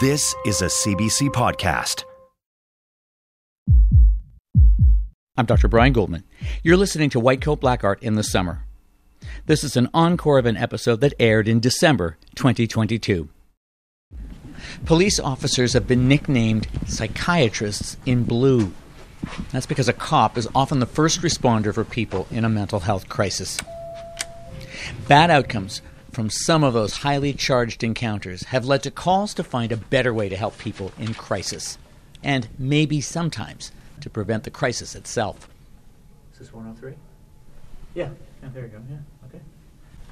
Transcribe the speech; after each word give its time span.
This 0.00 0.32
is 0.46 0.62
a 0.62 0.66
CBC 0.66 1.30
podcast. 1.30 2.04
I'm 5.36 5.44
Dr. 5.44 5.66
Brian 5.66 5.92
Goldman. 5.92 6.22
You're 6.62 6.76
listening 6.76 7.10
to 7.10 7.18
White 7.18 7.40
Coat 7.40 7.60
Black 7.60 7.82
Art 7.82 8.00
in 8.00 8.14
the 8.14 8.22
Summer. 8.22 8.64
This 9.46 9.64
is 9.64 9.76
an 9.76 9.88
encore 9.92 10.38
of 10.38 10.46
an 10.46 10.56
episode 10.56 11.00
that 11.00 11.14
aired 11.18 11.48
in 11.48 11.58
December 11.58 12.16
2022. 12.36 13.28
Police 14.84 15.18
officers 15.18 15.72
have 15.72 15.88
been 15.88 16.06
nicknamed 16.06 16.68
psychiatrists 16.86 17.96
in 18.06 18.22
blue. 18.22 18.72
That's 19.50 19.66
because 19.66 19.88
a 19.88 19.92
cop 19.92 20.38
is 20.38 20.48
often 20.54 20.78
the 20.78 20.86
first 20.86 21.22
responder 21.22 21.74
for 21.74 21.82
people 21.82 22.28
in 22.30 22.44
a 22.44 22.48
mental 22.48 22.78
health 22.78 23.08
crisis. 23.08 23.58
Bad 25.08 25.32
outcomes 25.32 25.82
from 26.18 26.30
some 26.30 26.64
of 26.64 26.74
those 26.74 26.96
highly 26.96 27.32
charged 27.32 27.84
encounters 27.84 28.42
have 28.46 28.64
led 28.64 28.82
to 28.82 28.90
calls 28.90 29.32
to 29.32 29.44
find 29.44 29.70
a 29.70 29.76
better 29.76 30.12
way 30.12 30.28
to 30.28 30.34
help 30.34 30.58
people 30.58 30.90
in 30.98 31.14
crisis, 31.14 31.78
and 32.24 32.48
maybe 32.58 33.00
sometimes 33.00 33.70
to 34.00 34.10
prevent 34.10 34.42
the 34.42 34.50
crisis 34.50 34.96
itself. 34.96 35.48
Is 36.32 36.40
this 36.40 36.52
103? 36.52 36.94
Yeah, 37.94 38.08
yeah, 38.42 38.48
there 38.52 38.64
you 38.64 38.68
go. 38.70 38.78
Yeah, 38.90 38.96
okay. 39.28 39.40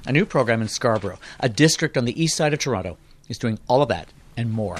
A 0.05 0.13
new 0.13 0.25
program 0.25 0.61
in 0.61 0.69
Scarborough, 0.69 1.19
a 1.41 1.49
district 1.49 1.97
on 1.97 2.05
the 2.05 2.23
east 2.23 2.37
side 2.37 2.53
of 2.53 2.59
Toronto, 2.59 2.97
is 3.27 3.37
doing 3.37 3.59
all 3.67 3.81
of 3.81 3.89
that 3.89 4.07
and 4.37 4.49
more. 4.49 4.77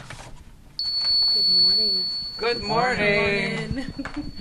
Good 1.33 1.61
morning. 1.61 2.05
Good 2.37 2.63
morning. 2.63 3.93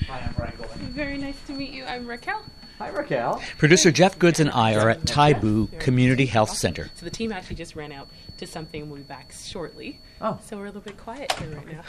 Hi, 0.06 0.20
I'm 0.20 0.34
Brian 0.34 0.54
Goldman. 0.56 0.92
Very 0.92 1.18
nice 1.18 1.40
to 1.48 1.52
meet 1.52 1.72
you. 1.72 1.84
I'm 1.84 2.06
Raquel. 2.06 2.44
Hi, 2.78 2.90
Raquel. 2.90 3.40
Producer 3.56 3.90
Jeff 3.90 4.18
Goodes 4.18 4.38
and 4.38 4.50
I 4.50 4.74
are 4.74 4.90
at 4.90 5.00
Taibu 5.04 5.80
Community 5.80 6.26
Health 6.26 6.50
Center. 6.50 6.90
So 6.94 7.06
the 7.06 7.10
team 7.10 7.32
actually 7.32 7.56
just 7.56 7.74
ran 7.74 7.90
out 7.90 8.06
to 8.36 8.46
something 8.46 8.82
and 8.82 8.90
we'll 8.90 9.00
be 9.00 9.04
back 9.04 9.32
shortly. 9.32 9.98
Oh. 10.20 10.38
So 10.44 10.58
we're 10.58 10.64
a 10.64 10.66
little 10.66 10.82
bit 10.82 10.98
quiet 10.98 11.32
here 11.32 11.48
right 11.56 11.66
now. 11.66 11.82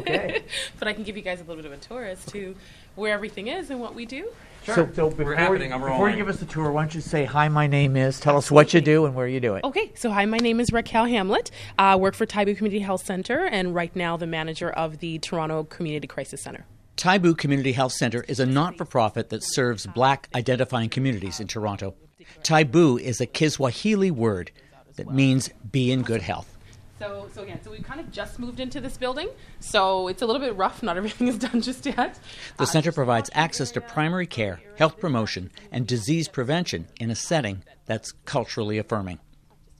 Okay. 0.00 0.42
but 0.78 0.86
I 0.86 0.92
can 0.92 1.02
give 1.02 1.16
you 1.16 1.22
guys 1.22 1.40
a 1.40 1.44
little 1.44 1.56
bit 1.56 1.64
of 1.64 1.72
a 1.72 1.80
tour 1.80 2.04
as 2.04 2.26
to 2.26 2.54
where 2.94 3.14
everything 3.14 3.48
is 3.48 3.70
and 3.70 3.80
what 3.80 3.94
we 3.94 4.04
do. 4.04 4.30
So, 4.64 4.90
so 4.92 5.08
before, 5.08 5.34
happening, 5.34 5.72
I'm 5.72 5.80
before 5.80 5.96
you 5.96 6.02
rolling. 6.02 6.16
give 6.18 6.28
us 6.28 6.40
the 6.40 6.46
tour, 6.46 6.70
why 6.72 6.82
don't 6.82 6.94
you 6.94 7.00
say, 7.00 7.24
hi, 7.24 7.48
my 7.48 7.66
name 7.66 7.96
is, 7.96 8.20
tell 8.20 8.36
us 8.36 8.50
what 8.50 8.74
you 8.74 8.82
do 8.82 9.06
and 9.06 9.14
where 9.14 9.26
you 9.26 9.40
do 9.40 9.54
it. 9.54 9.64
Okay, 9.64 9.92
so 9.94 10.10
hi, 10.10 10.26
my 10.26 10.36
name 10.36 10.60
is 10.60 10.74
Raquel 10.74 11.06
Hamlet. 11.06 11.50
I 11.78 11.96
work 11.96 12.14
for 12.14 12.26
Taibu 12.26 12.54
Community 12.54 12.80
Health 12.80 13.02
Center 13.02 13.46
and 13.46 13.74
right 13.74 13.96
now 13.96 14.18
the 14.18 14.26
manager 14.26 14.68
of 14.68 14.98
the 14.98 15.20
Toronto 15.20 15.64
Community 15.64 16.06
Crisis 16.06 16.42
Center. 16.42 16.66
Taibu 16.98 17.38
Community 17.38 17.70
Health 17.70 17.92
Center 17.92 18.24
is 18.26 18.40
a 18.40 18.44
not 18.44 18.76
for 18.76 18.84
profit 18.84 19.28
that 19.28 19.44
serves 19.44 19.86
black 19.86 20.28
identifying 20.34 20.88
communities 20.90 21.38
in 21.38 21.46
Toronto. 21.46 21.94
Taibu 22.42 23.00
is 23.00 23.20
a 23.20 23.26
Kiswahili 23.26 24.10
word 24.10 24.50
that 24.96 25.08
means 25.08 25.48
be 25.70 25.92
in 25.92 26.02
good 26.02 26.22
health. 26.22 26.58
So, 26.98 27.28
so 27.32 27.44
again, 27.44 27.60
so 27.62 27.70
we've 27.70 27.84
kind 27.84 28.00
of 28.00 28.10
just 28.10 28.40
moved 28.40 28.58
into 28.58 28.80
this 28.80 28.96
building, 28.96 29.28
so 29.60 30.08
it's 30.08 30.22
a 30.22 30.26
little 30.26 30.42
bit 30.42 30.56
rough. 30.56 30.82
Not 30.82 30.96
everything 30.96 31.28
is 31.28 31.38
done 31.38 31.60
just 31.60 31.86
yet. 31.86 32.18
The 32.56 32.64
Uh, 32.64 32.66
center 32.66 32.90
provides 32.90 33.30
access 33.32 33.70
to 33.72 33.80
primary 33.80 34.26
care, 34.26 34.60
health 34.76 34.98
promotion, 34.98 35.52
and 35.70 35.86
disease 35.86 36.26
prevention 36.26 36.88
in 36.98 37.12
a 37.12 37.14
setting 37.14 37.62
that's 37.86 38.10
culturally 38.24 38.76
affirming. 38.76 39.20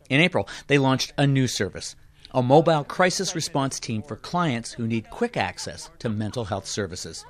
In 0.09 0.21
April, 0.21 0.49
they 0.69 0.79
launched 0.79 1.13
a 1.19 1.27
new 1.27 1.49
service 1.49 1.97
a 2.39 2.43
mobile 2.43 2.85
crisis 2.85 3.35
response 3.35 3.81
team 3.81 4.01
for 4.01 4.15
clients 4.15 4.71
who 4.71 4.87
need 4.87 5.11
quick 5.11 5.37
access 5.37 5.91
to 5.99 6.09
mental 6.09 6.45
health 6.45 6.67
services. 6.67 7.25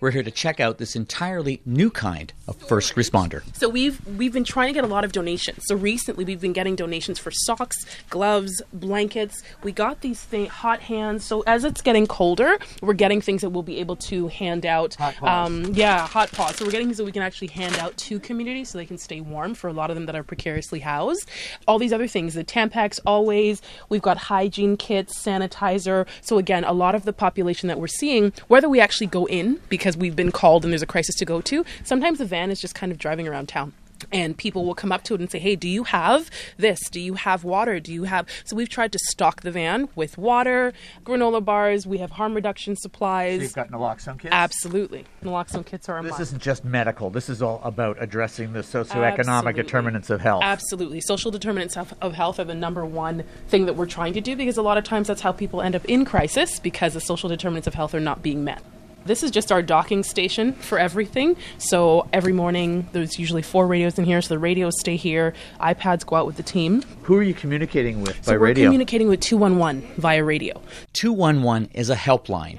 We're 0.00 0.12
here 0.12 0.22
to 0.22 0.30
check 0.30 0.60
out 0.60 0.78
this 0.78 0.94
entirely 0.94 1.60
new 1.66 1.90
kind 1.90 2.32
of 2.46 2.56
first 2.56 2.94
responder. 2.94 3.42
So 3.56 3.68
we've 3.68 4.04
we've 4.06 4.32
been 4.32 4.44
trying 4.44 4.68
to 4.68 4.72
get 4.72 4.84
a 4.84 4.86
lot 4.86 5.04
of 5.04 5.10
donations. 5.10 5.64
So 5.66 5.74
recently 5.74 6.24
we've 6.24 6.40
been 6.40 6.52
getting 6.52 6.76
donations 6.76 7.18
for 7.18 7.32
socks, 7.32 7.76
gloves, 8.08 8.62
blankets. 8.72 9.42
We 9.64 9.72
got 9.72 10.00
these 10.02 10.20
thing, 10.20 10.46
hot 10.46 10.80
hands. 10.80 11.24
So 11.24 11.42
as 11.48 11.64
it's 11.64 11.82
getting 11.82 12.06
colder, 12.06 12.58
we're 12.80 12.94
getting 12.94 13.20
things 13.20 13.40
that 13.42 13.50
we'll 13.50 13.64
be 13.64 13.80
able 13.80 13.96
to 13.96 14.28
hand 14.28 14.64
out. 14.64 14.94
Hot 14.94 15.16
paws. 15.16 15.48
Um, 15.48 15.74
yeah, 15.74 16.06
hot 16.06 16.30
paws. 16.30 16.56
So 16.56 16.64
we're 16.64 16.70
getting 16.70 16.86
things 16.86 16.98
that 16.98 17.04
we 17.04 17.12
can 17.12 17.22
actually 17.22 17.48
hand 17.48 17.76
out 17.78 17.96
to 17.96 18.20
communities 18.20 18.68
so 18.68 18.78
they 18.78 18.86
can 18.86 18.98
stay 18.98 19.20
warm 19.20 19.54
for 19.54 19.66
a 19.66 19.72
lot 19.72 19.90
of 19.90 19.96
them 19.96 20.06
that 20.06 20.14
are 20.14 20.22
precariously 20.22 20.78
housed. 20.78 21.28
All 21.66 21.78
these 21.78 21.92
other 21.92 22.06
things, 22.06 22.34
the 22.34 22.44
Tampax 22.44 23.00
always. 23.04 23.62
We've 23.88 24.02
got 24.02 24.16
hygiene 24.16 24.76
kits, 24.76 25.20
sanitizer. 25.20 26.06
So 26.20 26.38
again, 26.38 26.62
a 26.62 26.72
lot 26.72 26.94
of 26.94 27.04
the 27.04 27.12
population 27.12 27.66
that 27.66 27.80
we're 27.80 27.88
seeing, 27.88 28.32
whether 28.46 28.68
we 28.68 28.78
actually 28.78 29.08
go 29.08 29.26
in 29.26 29.60
because 29.68 29.87
we've 29.96 30.16
been 30.16 30.32
called 30.32 30.64
and 30.64 30.72
there's 30.72 30.82
a 30.82 30.86
crisis 30.86 31.14
to 31.16 31.24
go 31.24 31.40
to, 31.42 31.64
sometimes 31.84 32.18
the 32.18 32.24
van 32.26 32.50
is 32.50 32.60
just 32.60 32.74
kind 32.74 32.92
of 32.92 32.98
driving 32.98 33.26
around 33.28 33.48
town. 33.48 33.72
And 34.12 34.36
people 34.38 34.64
will 34.64 34.76
come 34.76 34.92
up 34.92 35.02
to 35.04 35.14
it 35.14 35.20
and 35.20 35.28
say, 35.28 35.40
Hey, 35.40 35.56
do 35.56 35.68
you 35.68 35.82
have 35.82 36.30
this? 36.56 36.78
Do 36.88 37.00
you 37.00 37.14
have 37.14 37.42
water? 37.42 37.80
Do 37.80 37.92
you 37.92 38.04
have. 38.04 38.28
So 38.44 38.54
we've 38.54 38.68
tried 38.68 38.92
to 38.92 38.98
stock 39.08 39.40
the 39.40 39.50
van 39.50 39.88
with 39.96 40.16
water, 40.16 40.72
granola 41.04 41.44
bars, 41.44 41.84
we 41.84 41.98
have 41.98 42.12
harm 42.12 42.34
reduction 42.34 42.76
supplies. 42.76 43.38
So 43.38 43.42
you've 43.42 43.52
got 43.54 43.72
naloxone 43.72 44.20
kits? 44.20 44.32
Absolutely. 44.32 45.04
Naloxone 45.24 45.66
kits 45.66 45.88
are 45.88 45.98
a 45.98 46.02
This 46.04 46.10
must. 46.10 46.20
isn't 46.22 46.40
just 46.40 46.64
medical. 46.64 47.10
This 47.10 47.28
is 47.28 47.42
all 47.42 47.60
about 47.64 47.96
addressing 48.00 48.52
the 48.52 48.60
socioeconomic 48.60 49.18
Absolutely. 49.18 49.52
determinants 49.64 50.10
of 50.10 50.20
health. 50.20 50.44
Absolutely. 50.44 51.00
Social 51.00 51.32
determinants 51.32 51.76
of, 51.76 51.92
of 52.00 52.12
health 52.14 52.38
are 52.38 52.44
the 52.44 52.54
number 52.54 52.86
one 52.86 53.24
thing 53.48 53.66
that 53.66 53.74
we're 53.74 53.86
trying 53.86 54.12
to 54.12 54.20
do 54.20 54.36
because 54.36 54.56
a 54.56 54.62
lot 54.62 54.78
of 54.78 54.84
times 54.84 55.08
that's 55.08 55.22
how 55.22 55.32
people 55.32 55.60
end 55.60 55.74
up 55.74 55.84
in 55.86 56.04
crisis 56.04 56.60
because 56.60 56.94
the 56.94 57.00
social 57.00 57.28
determinants 57.28 57.66
of 57.66 57.74
health 57.74 57.96
are 57.96 58.00
not 58.00 58.22
being 58.22 58.44
met. 58.44 58.62
This 59.08 59.22
is 59.22 59.30
just 59.30 59.50
our 59.50 59.62
docking 59.62 60.02
station 60.02 60.52
for 60.52 60.78
everything. 60.78 61.34
So 61.56 62.06
every 62.12 62.34
morning 62.34 62.86
there's 62.92 63.18
usually 63.18 63.40
four 63.40 63.66
radios 63.66 63.98
in 63.98 64.04
here, 64.04 64.20
so 64.20 64.34
the 64.34 64.38
radios 64.38 64.78
stay 64.78 64.96
here. 64.96 65.32
iPads 65.60 66.04
go 66.04 66.16
out 66.16 66.26
with 66.26 66.36
the 66.36 66.42
team. 66.42 66.82
Who 67.04 67.16
are 67.16 67.22
you 67.22 67.32
communicating 67.32 68.02
with 68.02 68.22
So 68.22 68.32
by 68.32 68.36
we're 68.36 68.52
communicating 68.52 69.08
with 69.08 69.20
211 69.20 69.94
via 69.96 70.22
radio. 70.22 70.60
211 70.92 71.70
is 71.72 71.88
a 71.88 71.96
helpline. 71.96 72.58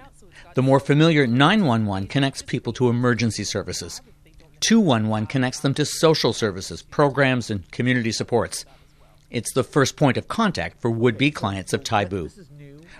The 0.55 0.63
more 0.63 0.79
familiar 0.79 1.27
911 1.27 2.07
connects 2.07 2.41
people 2.41 2.73
to 2.73 2.89
emergency 2.89 3.43
services. 3.43 4.01
211 4.61 5.27
connects 5.27 5.59
them 5.59 5.75
to 5.75 5.85
social 5.85 6.33
services, 6.33 6.81
programs, 6.81 7.51
and 7.51 7.69
community 7.69 8.11
supports. 8.11 8.65
It's 9.29 9.53
the 9.53 9.63
first 9.63 9.97
point 9.97 10.17
of 10.17 10.27
contact 10.27 10.81
for 10.81 10.89
would 10.89 11.15
be 11.15 11.29
clients 11.29 11.73
of 11.73 11.83
Taibu. 11.83 12.31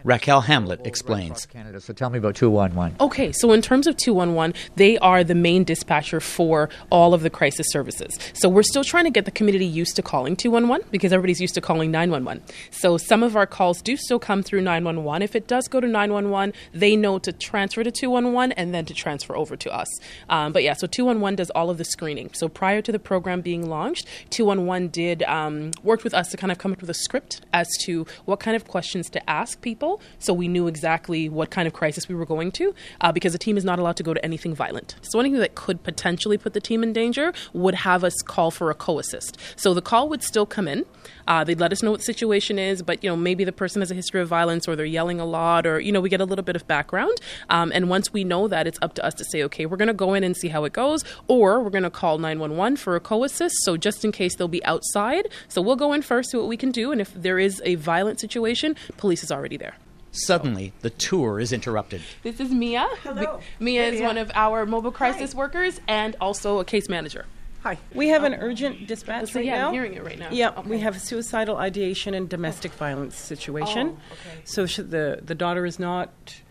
Raquel 0.04 0.42
Hamlet 0.42 0.86
explains. 0.86 1.46
Canada. 1.46 1.82
So 1.82 1.94
tell 1.94 2.10
me 2.10 2.18
about 2.20 2.36
211. 2.36 2.98
Okay, 3.00 3.32
so 3.32 3.52
in 3.52 3.62
terms 3.62 3.88
of 3.88 3.98
211, 3.98 4.56
they 4.76 4.98
are 5.00 5.24
the 5.24 5.36
main 5.36 5.64
dispatcher 5.64 6.20
for 6.20 6.70
all 6.90 7.14
of 7.14 7.22
the 7.22 7.30
crisis 7.30 7.68
services. 7.70 8.18
So 8.34 8.50
we're 8.50 8.64
still 8.64 8.84
trying 8.84 9.06
to 9.06 9.10
get 9.10 9.26
the 9.26 9.32
community 9.32 9.66
used 9.66 9.96
to 9.98 10.02
calling 10.02 10.36
211 10.36 10.88
because 10.92 11.12
everybody's 11.14 11.42
used 11.42 11.56
to 11.56 11.62
calling 11.62 11.92
911. 11.92 12.44
So 12.72 12.98
some 12.98 13.24
of 13.24 13.36
our 13.36 13.48
calls 13.48 13.82
do 13.82 13.98
still 13.98 14.20
come 14.20 14.44
through 14.44 14.62
911. 14.62 15.22
If 15.22 15.36
it 15.36 15.48
does 15.48 15.68
go 15.68 15.80
to 15.80 15.88
911, 15.88 16.54
they 16.74 16.96
know 16.96 17.20
to 17.20 17.31
transfer 17.31 17.84
to 17.84 17.92
211 17.92 18.54
and 18.54 18.74
then 18.74 18.86
to 18.86 18.94
transfer 18.94 19.36
over 19.36 19.56
to 19.58 19.74
us. 19.74 19.88
Um, 20.30 20.54
but 20.54 20.64
yeah, 20.64 20.74
so 20.74 20.88
211 20.88 21.36
does 21.36 21.50
all 21.52 21.70
of 21.70 21.78
the 21.78 21.86
screening. 21.86 22.31
So 22.34 22.48
prior 22.48 22.81
to 22.81 22.92
the 22.92 23.00
program 23.00 23.42
being 23.42 23.70
launched, 23.70 24.08
211 24.30 24.90
did 24.90 25.24
um, 25.24 25.72
worked 25.84 26.04
with 26.04 26.14
us 26.14 26.30
to 26.30 26.38
kind 26.38 26.52
of 26.52 26.58
come 26.58 26.72
up 26.72 26.81
with 26.81 26.90
a 26.90 26.94
script 26.94 27.42
as 27.54 27.68
to 27.81 28.06
what 28.26 28.40
kind 28.40 28.56
of 28.56 28.68
questions 28.68 29.10
to 29.10 29.30
ask 29.30 29.62
people 29.62 29.88
so 30.19 30.33
we 30.33 30.47
knew 30.47 30.68
exactly 30.68 31.30
what 31.30 31.50
kind 31.50 31.68
of 31.68 31.74
crisis 31.74 32.07
we 32.07 32.15
were 32.15 32.25
going 32.25 32.51
to 32.53 32.74
uh, 33.01 33.12
because 33.12 33.33
the 33.33 33.39
team 33.39 33.57
is 33.57 33.63
not 33.63 33.80
allowed 33.80 33.97
to 33.97 34.03
go 34.03 34.13
to 34.13 34.24
anything 34.24 34.53
violent. 34.53 34.95
So 35.01 35.19
anything 35.19 35.39
that 35.39 35.56
could 35.56 35.81
potentially 35.83 36.38
put 36.38 36.53
the 36.53 36.62
team 36.62 36.83
in 36.83 36.94
danger 36.94 37.33
would 37.53 37.75
have 37.75 38.03
us 38.03 38.15
call 38.24 38.51
for 38.51 38.69
a 38.69 38.75
co-assist. 38.75 39.38
So 39.56 39.74
the 39.74 39.81
call 39.81 40.09
would 40.09 40.24
still 40.24 40.45
come 40.45 40.68
in. 40.68 40.86
Uh, 41.27 41.44
they'd 41.44 41.59
let 41.59 41.71
us 41.71 41.83
know 41.83 41.91
what 41.91 42.01
the 42.01 42.06
situation 42.06 42.57
is, 42.59 42.81
but 42.81 43.03
you 43.03 43.09
know 43.09 43.15
maybe 43.15 43.44
the 43.44 43.51
person 43.51 43.81
has 43.81 43.91
a 43.91 43.95
history 43.95 44.21
of 44.21 44.27
violence 44.27 44.68
or 44.68 44.75
they're 44.75 44.86
yelling 44.86 45.19
a 45.19 45.25
lot 45.25 45.65
or 45.65 45.80
you 45.80 45.92
know 45.92 46.01
we 46.01 46.09
get 46.09 46.21
a 46.21 46.25
little 46.25 46.44
bit 46.44 46.56
of 46.56 46.68
background. 46.68 47.18
Um, 47.50 47.71
and 47.74 47.89
once 47.89 48.12
we 48.12 48.24
know 48.24 48.47
that, 48.47 48.68
it's 48.68 48.80
up 48.81 48.94
to 48.95 49.06
us 49.06 49.13
to 49.15 49.25
say, 49.25 49.44
okay, 49.44 49.65
we're 49.65 49.77
going 49.77 49.88
to 49.88 49.94
go 49.94 50.13
in 50.13 50.24
and 50.24 50.35
see 50.35 50.47
how 50.47 50.63
it 50.63 50.74
goes, 50.74 51.03
or 51.27 51.62
we're 51.62 51.69
going 51.69 51.83
to 51.83 51.89
call 51.89 52.18
911 52.18 52.77
for 52.77 52.95
a 52.95 53.00
co-assist. 53.00 53.56
So 53.63 53.77
just 53.77 54.03
in 54.03 54.12
case 54.12 54.35
they'll 54.35 54.47
be 54.47 54.63
outside, 54.65 55.27
so 55.47 55.62
we'll 55.62 55.75
go 55.75 55.94
in 55.94 56.01
first, 56.01 56.31
see 56.31 56.38
what 56.38 56.47
we 56.47 56.57
can 56.57 56.71
do, 56.71 56.92
and 56.92 57.01
if 57.01 57.13
there 57.13 57.39
is 57.39 57.62
a 57.65 57.75
violent 57.75 58.19
situation, 58.19 58.75
police 58.97 59.24
is 59.24 59.31
already 59.31 59.57
there. 59.57 59.75
Suddenly, 60.11 60.73
the 60.81 60.89
tour 60.89 61.39
is 61.39 61.53
interrupted. 61.53 62.01
This 62.23 62.39
is 62.39 62.50
Mia. 62.51 62.88
Hello. 63.03 63.39
Mia 63.59 63.85
is 63.88 64.00
Mia. 64.00 64.07
one 64.07 64.17
of 64.17 64.31
our 64.33 64.65
mobile 64.65 64.91
crisis 64.91 65.35
workers 65.35 65.79
and 65.88 66.15
also 66.19 66.59
a 66.59 66.65
case 66.65 66.89
manager. 66.89 67.25
Hi. 67.61 67.77
We 67.94 68.07
have 68.07 68.23
an 68.23 68.33
urgent 68.35 68.88
dispatch 68.88 69.31
So 69.33 69.39
right 69.39 69.45
yeah, 69.45 69.57
now. 69.57 69.67
I'm 69.67 69.73
hearing 69.73 69.94
it 69.94 70.03
right 70.03 70.17
now. 70.17 70.29
Yeah, 70.31 70.50
Okay. 70.57 70.69
we 70.69 70.79
have 70.79 70.95
a 70.95 71.00
suicidal 71.00 71.57
ideation 71.57 72.13
and 72.13 72.27
domestic 72.29 72.71
violence 72.71 73.15
situation. 73.17 73.97
Oh, 74.00 74.13
okay. 74.13 74.41
So 74.45 74.65
sh- 74.65 74.77
the 74.77 75.19
the 75.21 75.35
daughter 75.35 75.65
is 75.65 75.77
not 75.77 76.41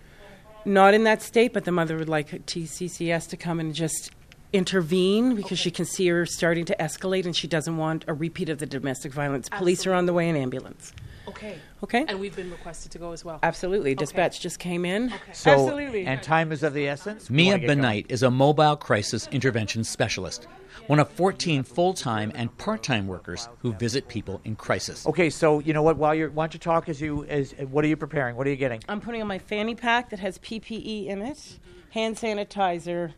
not 0.66 0.92
in 0.94 1.04
that 1.04 1.22
state, 1.22 1.52
but 1.54 1.64
the 1.64 1.72
mother 1.72 1.96
would 1.96 2.08
like 2.10 2.28
TCCS 2.46 3.26
to 3.30 3.36
come 3.38 3.58
and 3.58 3.74
just 3.74 4.10
intervene 4.52 5.34
because 5.34 5.58
she 5.58 5.70
can 5.70 5.84
see 5.84 6.08
her 6.08 6.26
starting 6.26 6.64
to 6.66 6.76
escalate 6.78 7.24
and 7.24 7.36
she 7.36 7.46
doesn't 7.46 7.76
want 7.76 8.04
a 8.08 8.14
repeat 8.14 8.48
of 8.48 8.58
the 8.58 8.66
domestic 8.66 9.12
violence. 9.12 9.48
Police 9.48 9.86
are 9.86 9.94
on 9.94 10.06
the 10.06 10.12
way 10.12 10.28
in 10.28 10.36
ambulance. 10.36 10.92
Okay. 11.28 11.58
Okay? 11.82 12.06
And 12.08 12.18
we've 12.18 12.34
been 12.34 12.50
requested 12.50 12.90
to 12.92 12.98
go 12.98 13.12
as 13.12 13.24
well. 13.24 13.38
Absolutely. 13.42 13.94
Dispatch 13.94 14.40
just 14.40 14.58
came 14.58 14.84
in. 14.84 15.12
So, 15.32 15.50
Absolutely. 15.50 16.06
And 16.06 16.22
time 16.22 16.52
is 16.52 16.62
of 16.62 16.72
the 16.72 16.88
essence. 16.88 17.28
Mia 17.28 17.52
wanna 17.52 17.66
going. 17.66 17.78
Benight 17.78 18.06
is 18.08 18.22
a 18.22 18.30
mobile 18.30 18.76
crisis 18.76 19.28
intervention 19.30 19.84
specialist, 19.84 20.46
one 20.86 20.98
of 20.98 21.10
14 21.10 21.64
full 21.64 21.92
time 21.92 22.32
and 22.34 22.56
part 22.56 22.82
time 22.82 23.06
workers 23.06 23.48
who 23.58 23.74
visit 23.74 24.08
people 24.08 24.40
in 24.44 24.56
crisis. 24.56 25.06
Okay, 25.06 25.28
so 25.28 25.58
you 25.58 25.74
know 25.74 25.82
what? 25.82 25.98
While 25.98 26.14
you're, 26.14 26.30
why 26.30 26.44
don't 26.44 26.54
you 26.54 26.60
talk 26.60 26.88
as 26.88 26.98
you 27.00 27.24
as 27.26 27.52
what 27.70 27.84
are 27.84 27.88
you 27.88 27.96
preparing? 27.96 28.34
What 28.34 28.46
are 28.46 28.50
you 28.50 28.56
getting? 28.56 28.82
I'm 28.88 29.00
putting 29.00 29.20
on 29.20 29.28
my 29.28 29.38
fanny 29.38 29.74
pack 29.74 30.08
that 30.10 30.20
has 30.20 30.38
PPE 30.38 31.08
in 31.08 31.20
it, 31.20 31.58
hand 31.90 32.16
sanitizer, 32.16 33.12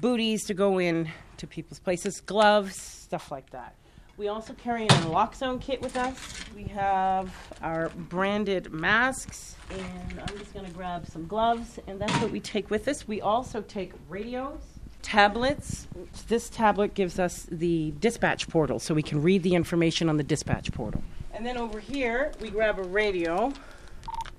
booties 0.00 0.44
to 0.44 0.54
go 0.54 0.78
in 0.78 1.08
to 1.36 1.46
people's 1.46 1.78
places, 1.78 2.20
gloves, 2.20 2.76
stuff 2.76 3.30
like 3.30 3.50
that. 3.50 3.74
We 4.16 4.28
also 4.28 4.52
carry 4.52 4.82
an 4.82 4.88
naloxone 4.88 5.60
kit 5.60 5.82
with 5.82 5.96
us. 5.96 6.14
We 6.54 6.64
have 6.64 7.34
our 7.62 7.88
branded 7.88 8.72
masks, 8.72 9.56
and 9.70 10.20
I'm 10.20 10.38
just 10.38 10.54
going 10.54 10.66
to 10.66 10.72
grab 10.72 11.04
some 11.06 11.26
gloves, 11.26 11.80
and 11.88 12.00
that's 12.00 12.14
what 12.22 12.30
we 12.30 12.38
take 12.38 12.70
with 12.70 12.86
us. 12.86 13.08
We 13.08 13.20
also 13.20 13.60
take 13.62 13.92
radios, 14.08 14.60
tablets. 15.02 15.88
This 16.28 16.48
tablet 16.48 16.94
gives 16.94 17.18
us 17.18 17.48
the 17.50 17.92
dispatch 17.98 18.48
portal, 18.48 18.78
so 18.78 18.94
we 18.94 19.02
can 19.02 19.20
read 19.20 19.42
the 19.42 19.56
information 19.56 20.08
on 20.08 20.16
the 20.16 20.22
dispatch 20.22 20.70
portal. 20.70 21.02
And 21.32 21.44
then 21.44 21.56
over 21.56 21.80
here, 21.80 22.30
we 22.40 22.50
grab 22.50 22.78
a 22.78 22.84
radio. 22.84 23.52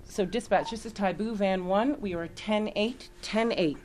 So 0.05 0.23
dispatch, 0.23 0.71
this 0.71 0.85
is 0.85 0.93
Taibu 0.93 1.35
Van 1.35 1.65
1. 1.65 1.99
We 1.99 2.13
are 2.13 2.29
10-8, 2.29 3.09
10-8. 3.21 3.77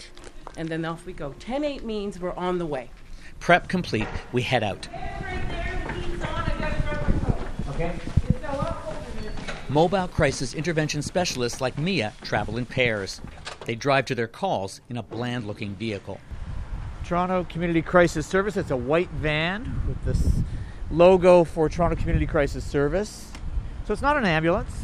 And 0.60 0.68
then 0.68 0.84
off 0.84 1.06
we 1.06 1.14
go. 1.14 1.30
10-8 1.40 1.84
means 1.84 2.20
we're 2.20 2.34
on 2.34 2.58
the 2.58 2.66
way. 2.66 2.90
Prep 3.38 3.66
complete, 3.66 4.06
we 4.30 4.42
head 4.42 4.62
out. 4.62 4.86
Okay. 7.70 7.98
Mobile 9.70 10.06
crisis 10.08 10.52
intervention 10.52 11.00
specialists 11.00 11.62
like 11.62 11.78
Mia 11.78 12.12
travel 12.20 12.58
in 12.58 12.66
pairs. 12.66 13.22
They 13.64 13.74
drive 13.74 14.04
to 14.04 14.14
their 14.14 14.28
calls 14.28 14.82
in 14.90 14.98
a 14.98 15.02
bland 15.02 15.46
looking 15.46 15.76
vehicle. 15.76 16.20
Toronto 17.06 17.44
Community 17.44 17.80
Crisis 17.80 18.26
Service. 18.26 18.58
It's 18.58 18.70
a 18.70 18.76
white 18.76 19.08
van 19.12 19.80
with 19.88 20.04
this 20.04 20.42
logo 20.90 21.44
for 21.44 21.70
Toronto 21.70 21.96
Community 21.96 22.26
Crisis 22.26 22.66
Service. 22.66 23.32
So 23.86 23.94
it's 23.94 24.02
not 24.02 24.18
an 24.18 24.26
ambulance. 24.26 24.76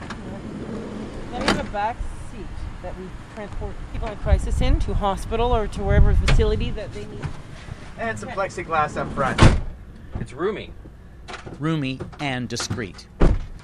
Then 0.00 1.40
we 1.40 1.46
have 1.46 1.68
a 1.68 1.70
back 1.70 1.96
seat 2.32 2.46
that 2.82 2.98
we 2.98 3.06
transport 3.34 3.72
people 3.92 4.08
in 4.08 4.16
crisis 4.18 4.60
in 4.60 4.78
to 4.80 4.94
hospital 4.94 5.54
or 5.54 5.66
to 5.68 5.82
wherever 5.82 6.14
facility 6.14 6.70
that 6.70 6.92
they 6.94 7.04
need. 7.06 7.26
And 7.98 8.18
some 8.18 8.28
plexiglass 8.30 8.96
up 8.96 9.12
front. 9.12 9.40
It's 10.20 10.32
roomy. 10.32 10.72
Roomy 11.58 12.00
and 12.20 12.48
discreet. 12.48 13.08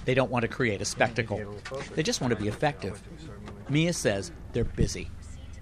They 0.05 0.15
don't 0.15 0.31
want 0.31 0.43
to 0.43 0.49
create 0.49 0.81
a 0.81 0.85
spectacle, 0.85 1.55
they 1.95 2.03
just 2.03 2.21
want 2.21 2.33
to 2.35 2.41
be 2.41 2.49
effective. 2.49 3.01
Mia 3.69 3.93
says 3.93 4.33
they're 4.53 4.65
busy. 4.65 5.09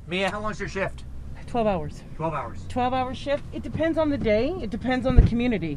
Mia, 0.06 0.30
how 0.30 0.40
long's 0.40 0.58
your 0.60 0.68
shift? 0.68 1.04
12 1.48 1.66
hours. 1.66 2.02
12 2.16 2.34
hours. 2.34 2.64
12 2.68 2.94
hour 2.94 3.14
shift. 3.14 3.42
It 3.52 3.62
depends 3.62 3.98
on 3.98 4.10
the 4.10 4.16
day, 4.18 4.50
it 4.62 4.70
depends 4.70 5.06
on 5.06 5.16
the 5.16 5.22
community. 5.22 5.76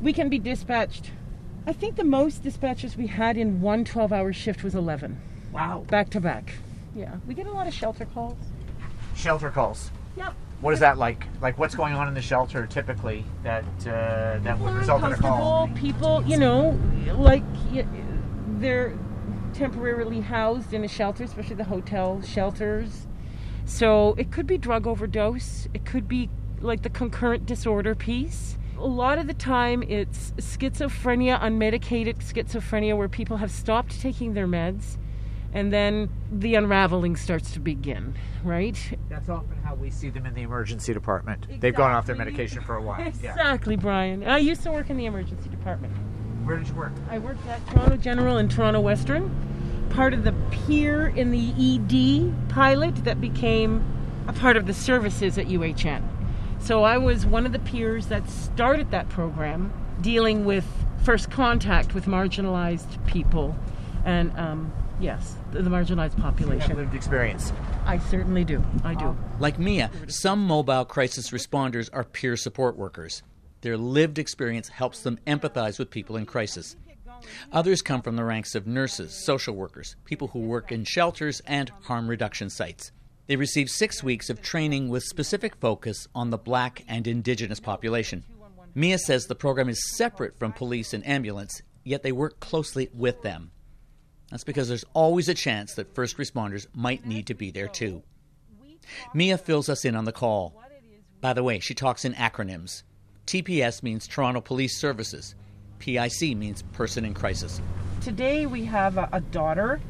We 0.00 0.12
can 0.12 0.28
be 0.28 0.38
dispatched. 0.38 1.10
I 1.66 1.72
think 1.72 1.96
the 1.96 2.04
most 2.04 2.42
dispatches 2.42 2.96
we 2.96 3.06
had 3.08 3.36
in 3.36 3.60
one 3.60 3.84
12 3.84 4.12
hour 4.12 4.32
shift 4.32 4.64
was 4.64 4.74
11, 4.74 5.20
Wow. 5.52 5.84
back 5.88 6.08
to 6.10 6.20
back. 6.20 6.54
Yeah, 6.98 7.14
we 7.28 7.34
get 7.34 7.46
a 7.46 7.52
lot 7.52 7.68
of 7.68 7.72
shelter 7.72 8.06
calls. 8.06 8.36
Shelter 9.14 9.50
calls. 9.50 9.92
Yep. 10.16 10.34
What 10.60 10.74
is 10.74 10.80
that 10.80 10.98
like? 10.98 11.26
Like 11.40 11.56
what's 11.56 11.76
going 11.76 11.94
on 11.94 12.08
in 12.08 12.14
the 12.14 12.20
shelter 12.20 12.66
typically 12.66 13.24
that 13.44 13.64
uh, 13.82 14.40
that 14.42 14.58
would 14.58 14.74
result 14.74 15.04
in 15.04 15.12
a 15.12 15.16
call? 15.16 15.68
People, 15.76 16.24
you 16.26 16.36
know, 16.36 16.76
like 17.14 17.44
they're 18.58 18.98
temporarily 19.54 20.20
housed 20.20 20.74
in 20.74 20.82
a 20.82 20.88
shelter, 20.88 21.22
especially 21.22 21.54
the 21.54 21.64
hotel 21.64 22.20
shelters. 22.22 23.06
So 23.64 24.16
it 24.18 24.32
could 24.32 24.48
be 24.48 24.58
drug 24.58 24.88
overdose. 24.88 25.68
It 25.74 25.84
could 25.84 26.08
be 26.08 26.28
like 26.60 26.82
the 26.82 26.90
concurrent 26.90 27.46
disorder 27.46 27.94
piece. 27.94 28.58
A 28.76 28.86
lot 28.86 29.18
of 29.18 29.28
the 29.28 29.34
time, 29.34 29.84
it's 29.84 30.32
schizophrenia, 30.38 31.40
unmedicated 31.40 32.18
schizophrenia, 32.18 32.96
where 32.96 33.08
people 33.08 33.36
have 33.36 33.52
stopped 33.52 34.00
taking 34.00 34.34
their 34.34 34.46
meds, 34.48 34.96
and 35.52 35.72
then 35.72 36.08
the 36.30 36.54
unraveling 36.54 37.16
starts 37.16 37.52
to 37.52 37.60
begin. 37.60 38.14
Right? 38.44 38.78
That's 39.08 39.28
often 39.28 39.56
how 39.62 39.74
we 39.74 39.90
see 39.90 40.10
them 40.10 40.26
in 40.26 40.34
the 40.34 40.42
emergency 40.42 40.92
department. 40.94 41.60
They've 41.60 41.74
gone 41.74 41.90
off 41.92 42.06
their 42.06 42.16
medication 42.16 42.62
for 42.62 42.76
a 42.76 42.82
while. 42.82 42.98
Yeah. 43.22 43.30
Exactly, 43.32 43.76
Brian. 43.76 44.22
I 44.24 44.38
used 44.38 44.62
to 44.62 44.70
work 44.70 44.90
in 44.90 44.96
the 44.96 45.06
emergency 45.06 45.48
department. 45.48 45.92
Where 46.44 46.56
did 46.56 46.68
you 46.68 46.74
work? 46.74 46.92
I 47.10 47.18
worked 47.18 47.44
at 47.46 47.66
Toronto 47.68 47.96
General 47.96 48.36
and 48.36 48.50
Toronto 48.50 48.80
Western, 48.80 49.30
part 49.90 50.14
of 50.14 50.24
the 50.24 50.32
peer 50.50 51.08
in 51.08 51.30
the 51.30 51.52
ED 51.58 52.48
pilot 52.48 53.04
that 53.04 53.20
became 53.20 53.82
a 54.28 54.32
part 54.32 54.56
of 54.56 54.66
the 54.66 54.74
services 54.74 55.36
at 55.38 55.46
UHN. 55.46 56.02
So 56.60 56.84
I 56.84 56.98
was 56.98 57.24
one 57.26 57.46
of 57.46 57.52
the 57.52 57.58
peers 57.58 58.06
that 58.06 58.28
started 58.28 58.90
that 58.90 59.08
program 59.08 59.72
dealing 60.00 60.44
with 60.44 60.66
first 61.02 61.30
contact 61.30 61.94
with 61.94 62.06
marginalized 62.06 63.04
people 63.06 63.56
and, 64.04 64.32
um, 64.38 64.72
yes, 65.00 65.36
the, 65.52 65.62
the 65.62 65.70
marginalized 65.70 66.20
population. 66.20 66.76
lived 66.76 66.94
experience. 66.94 67.52
I 67.86 67.98
certainly 67.98 68.44
do. 68.44 68.62
I 68.84 68.94
do. 68.94 69.16
Like 69.38 69.58
Mia, 69.58 69.90
some 70.06 70.44
mobile 70.44 70.84
crisis 70.84 71.30
responders 71.30 71.88
are 71.92 72.04
peer 72.04 72.36
support 72.36 72.76
workers. 72.76 73.22
Their 73.60 73.76
lived 73.76 74.18
experience 74.18 74.68
helps 74.68 75.02
them 75.02 75.18
empathize 75.26 75.78
with 75.78 75.90
people 75.90 76.16
in 76.16 76.26
crisis. 76.26 76.76
Others 77.52 77.82
come 77.82 78.02
from 78.02 78.16
the 78.16 78.24
ranks 78.24 78.54
of 78.54 78.66
nurses, 78.66 79.12
social 79.24 79.54
workers, 79.54 79.96
people 80.04 80.28
who 80.28 80.40
work 80.40 80.70
in 80.70 80.84
shelters, 80.84 81.40
and 81.46 81.70
harm 81.82 82.08
reduction 82.08 82.50
sites. 82.50 82.92
They 83.26 83.36
receive 83.36 83.68
six 83.68 84.02
weeks 84.02 84.30
of 84.30 84.40
training 84.40 84.88
with 84.88 85.02
specific 85.02 85.56
focus 85.56 86.08
on 86.14 86.30
the 86.30 86.38
black 86.38 86.84
and 86.88 87.06
indigenous 87.06 87.60
population. 87.60 88.24
Mia 88.74 88.98
says 88.98 89.26
the 89.26 89.34
program 89.34 89.68
is 89.68 89.96
separate 89.96 90.38
from 90.38 90.52
police 90.52 90.94
and 90.94 91.06
ambulance, 91.06 91.62
yet 91.84 92.02
they 92.02 92.12
work 92.12 92.38
closely 92.40 92.88
with 92.94 93.22
them. 93.22 93.50
That's 94.30 94.44
because 94.44 94.68
there's 94.68 94.84
always 94.92 95.28
a 95.28 95.34
chance 95.34 95.74
that 95.74 95.94
first 95.94 96.18
responders 96.18 96.66
might 96.74 97.06
need 97.06 97.26
to 97.28 97.34
be 97.34 97.50
there 97.50 97.68
too. 97.68 98.02
Mia 99.14 99.38
fills 99.38 99.68
us 99.68 99.84
in 99.84 99.94
on 99.94 100.04
the 100.04 100.12
call. 100.12 100.54
By 101.20 101.32
the 101.32 101.42
way, 101.42 101.58
she 101.60 101.74
talks 101.74 102.04
in 102.04 102.14
acronyms. 102.14 102.82
TPS 103.26 103.82
means 103.82 104.06
Toronto 104.06 104.40
Police 104.40 104.76
Services. 104.76 105.34
PIC 105.78 106.36
means 106.36 106.62
Person 106.72 107.04
in 107.04 107.14
Crisis. 107.14 107.60
Today 108.00 108.46
we 108.46 108.64
have 108.64 108.96
a, 108.96 109.08
a 109.12 109.20
daughter, 109.20 109.80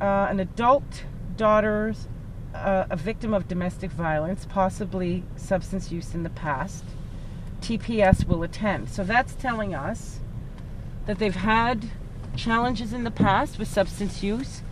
uh, 0.00 0.26
an 0.30 0.40
adult 0.40 1.04
daughter, 1.36 1.94
uh, 2.54 2.86
a 2.90 2.96
victim 2.96 3.34
of 3.34 3.48
domestic 3.48 3.90
violence, 3.90 4.46
possibly 4.48 5.22
substance 5.36 5.90
use 5.90 6.14
in 6.14 6.22
the 6.22 6.30
past. 6.30 6.84
TPS 7.60 8.26
will 8.26 8.42
attend. 8.42 8.88
So 8.88 9.04
that's 9.04 9.34
telling 9.34 9.74
us 9.74 10.20
that 11.06 11.18
they've 11.18 11.34
had 11.34 11.88
challenges 12.36 12.92
in 12.92 13.04
the 13.04 13.10
past 13.10 13.58
with 13.58 13.68
substance 13.68 14.22
use, 14.22 14.62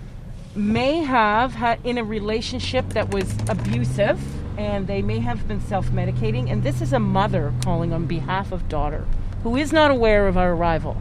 may 0.54 0.98
have 0.98 1.54
had 1.54 1.84
in 1.84 1.98
a 1.98 2.04
relationship 2.04 2.88
that 2.90 3.12
was 3.12 3.34
abusive, 3.48 4.20
and 4.58 4.86
they 4.86 5.02
may 5.02 5.20
have 5.20 5.46
been 5.46 5.60
self 5.60 5.88
medicating. 5.90 6.50
And 6.50 6.62
this 6.62 6.80
is 6.80 6.92
a 6.92 6.98
mother 6.98 7.52
calling 7.62 7.92
on 7.92 8.06
behalf 8.06 8.52
of 8.52 8.68
daughter 8.68 9.06
who 9.42 9.56
is 9.56 9.72
not 9.72 9.90
aware 9.90 10.28
of 10.28 10.36
our 10.36 10.52
arrival. 10.52 10.96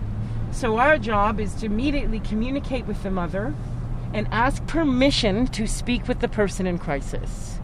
So 0.52 0.78
our 0.78 0.98
job 0.98 1.40
is 1.40 1.54
to 1.56 1.66
immediately 1.66 2.20
communicate 2.20 2.86
with 2.86 3.04
the 3.04 3.12
mother 3.12 3.54
and 4.14 4.28
ask 4.32 4.66
permission 4.66 5.48
to 5.48 5.68
speak 5.68 6.08
with 6.08 6.20
the 6.20 6.28
person 6.28 6.66
in 6.66 6.80
crisis. 6.80 7.60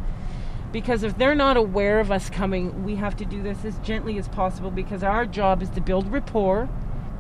Because 0.71 1.03
if 1.03 1.17
they're 1.17 1.35
not 1.35 1.57
aware 1.57 1.99
of 1.99 2.11
us 2.11 2.29
coming, 2.29 2.83
we 2.83 2.95
have 2.95 3.15
to 3.17 3.25
do 3.25 3.41
this 3.41 3.63
as 3.63 3.77
gently 3.79 4.17
as 4.17 4.27
possible 4.27 4.69
because 4.69 5.03
our 5.03 5.25
job 5.25 5.63
is 5.63 5.69
to 5.71 5.81
build 5.81 6.11
rapport, 6.11 6.69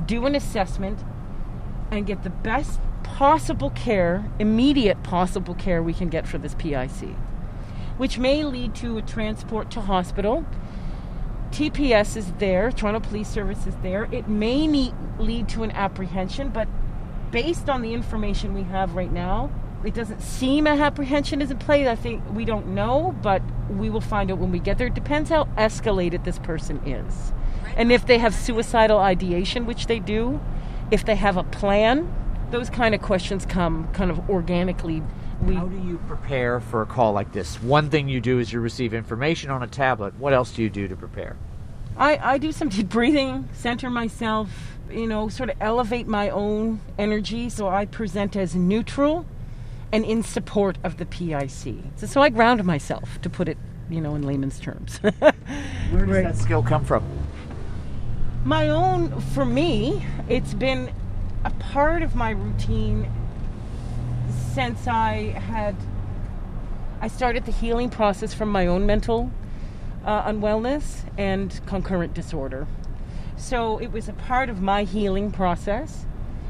do 0.05 0.25
an 0.25 0.35
assessment, 0.35 0.99
and 1.91 2.05
get 2.05 2.23
the 2.23 2.29
best 2.29 2.79
possible 3.03 3.69
care, 3.71 4.29
immediate 4.39 5.01
possible 5.03 5.55
care 5.55 5.81
we 5.81 5.93
can 5.93 6.09
get 6.09 6.27
for 6.27 6.37
this 6.37 6.55
PIC, 6.55 7.09
which 7.97 8.17
may 8.17 8.43
lead 8.43 8.75
to 8.75 8.97
a 8.97 9.01
transport 9.01 9.69
to 9.71 9.81
hospital. 9.81 10.45
TPS 11.51 12.17
is 12.17 12.33
there, 12.33 12.71
Toronto 12.71 12.99
Police 12.99 13.29
Service 13.29 13.65
is 13.65 13.75
there. 13.77 14.09
It 14.11 14.27
may 14.27 14.67
need, 14.67 14.93
lead 15.19 15.47
to 15.49 15.63
an 15.63 15.71
apprehension, 15.71 16.49
but 16.49 16.67
based 17.31 17.69
on 17.69 17.81
the 17.81 17.93
information 17.93 18.53
we 18.53 18.63
have 18.63 18.95
right 18.95 19.11
now, 19.11 19.51
it 19.85 19.93
doesn't 19.93 20.21
seem 20.21 20.65
a 20.65 20.71
apprehension 20.71 21.41
is 21.41 21.51
in 21.51 21.57
play. 21.57 21.87
I 21.87 21.95
think 21.95 22.23
we 22.33 22.43
don't 22.43 22.67
know, 22.67 23.15
but 23.21 23.41
we 23.69 23.89
will 23.89 24.01
find 24.01 24.31
out 24.31 24.39
when 24.39 24.51
we 24.51 24.59
get 24.59 24.77
there. 24.77 24.87
It 24.87 24.95
depends 24.95 25.29
how 25.29 25.45
escalated 25.57 26.23
this 26.23 26.39
person 26.39 26.81
is. 26.87 27.31
And 27.77 27.91
if 27.91 28.07
they 28.07 28.17
have 28.17 28.33
suicidal 28.33 28.97
ideation, 28.97 29.65
which 29.65 29.85
they 29.85 29.99
do, 29.99 30.39
if 30.91 31.05
they 31.05 31.15
have 31.15 31.37
a 31.37 31.43
plan, 31.43 32.11
those 32.51 32.69
kind 32.69 32.95
of 32.95 33.01
questions 33.01 33.45
come 33.45 33.87
kind 33.93 34.11
of 34.11 34.29
organically. 34.29 35.01
We, 35.41 35.55
How 35.55 35.65
do 35.65 35.77
you 35.77 35.99
prepare 36.07 36.59
for 36.59 36.81
a 36.81 36.85
call 36.85 37.13
like 37.13 37.33
this? 37.33 37.61
One 37.61 37.89
thing 37.89 38.07
you 38.07 38.21
do 38.21 38.39
is 38.39 38.53
you 38.53 38.59
receive 38.59 38.93
information 38.93 39.49
on 39.49 39.63
a 39.63 39.67
tablet. 39.67 40.13
What 40.17 40.33
else 40.33 40.51
do 40.51 40.63
you 40.63 40.69
do 40.69 40.87
to 40.87 40.95
prepare? 40.95 41.35
I, 41.97 42.17
I 42.17 42.37
do 42.37 42.51
some 42.51 42.69
deep 42.69 42.89
breathing, 42.89 43.49
center 43.53 43.89
myself, 43.89 44.49
you 44.89 45.07
know, 45.07 45.29
sort 45.29 45.49
of 45.49 45.57
elevate 45.61 46.07
my 46.07 46.29
own 46.29 46.79
energy. 46.97 47.49
So 47.49 47.67
I 47.67 47.85
present 47.85 48.35
as 48.35 48.55
neutral 48.55 49.25
and 49.91 50.05
in 50.05 50.23
support 50.23 50.77
of 50.83 50.97
the 50.97 51.05
PIC. 51.05 51.83
So, 51.95 52.07
so 52.07 52.21
I 52.21 52.29
ground 52.29 52.63
myself, 52.63 53.21
to 53.21 53.29
put 53.29 53.47
it, 53.47 53.57
you 53.89 54.01
know, 54.01 54.15
in 54.15 54.23
layman's 54.23 54.59
terms. 54.59 54.97
Where 55.19 55.31
does 55.91 56.07
right. 56.07 56.23
that 56.23 56.37
skill 56.37 56.63
come 56.63 56.83
from? 56.83 57.03
My 58.45 58.69
own, 58.69 59.19
for 59.19 59.43
me, 59.43 60.05
it's 60.29 60.53
been 60.53 60.93
a 61.43 61.49
part 61.49 62.03
of 62.03 62.13
my 62.13 62.29
routine 62.29 63.11
since 64.53 64.85
I 64.87 65.33
had 65.35 65.75
I 67.01 67.07
started 67.07 67.45
the 67.45 67.51
healing 67.51 67.89
process 67.89 68.35
from 68.35 68.49
my 68.49 68.67
own 68.67 68.85
mental 68.85 69.31
uh, 70.05 70.31
unwellness 70.31 71.05
and 71.17 71.59
concurrent 71.65 72.13
disorder. 72.13 72.67
So 73.35 73.79
it 73.79 73.91
was 73.91 74.07
a 74.07 74.13
part 74.13 74.49
of 74.49 74.61
my 74.61 74.83
healing 74.83 75.31
process, 75.31 76.05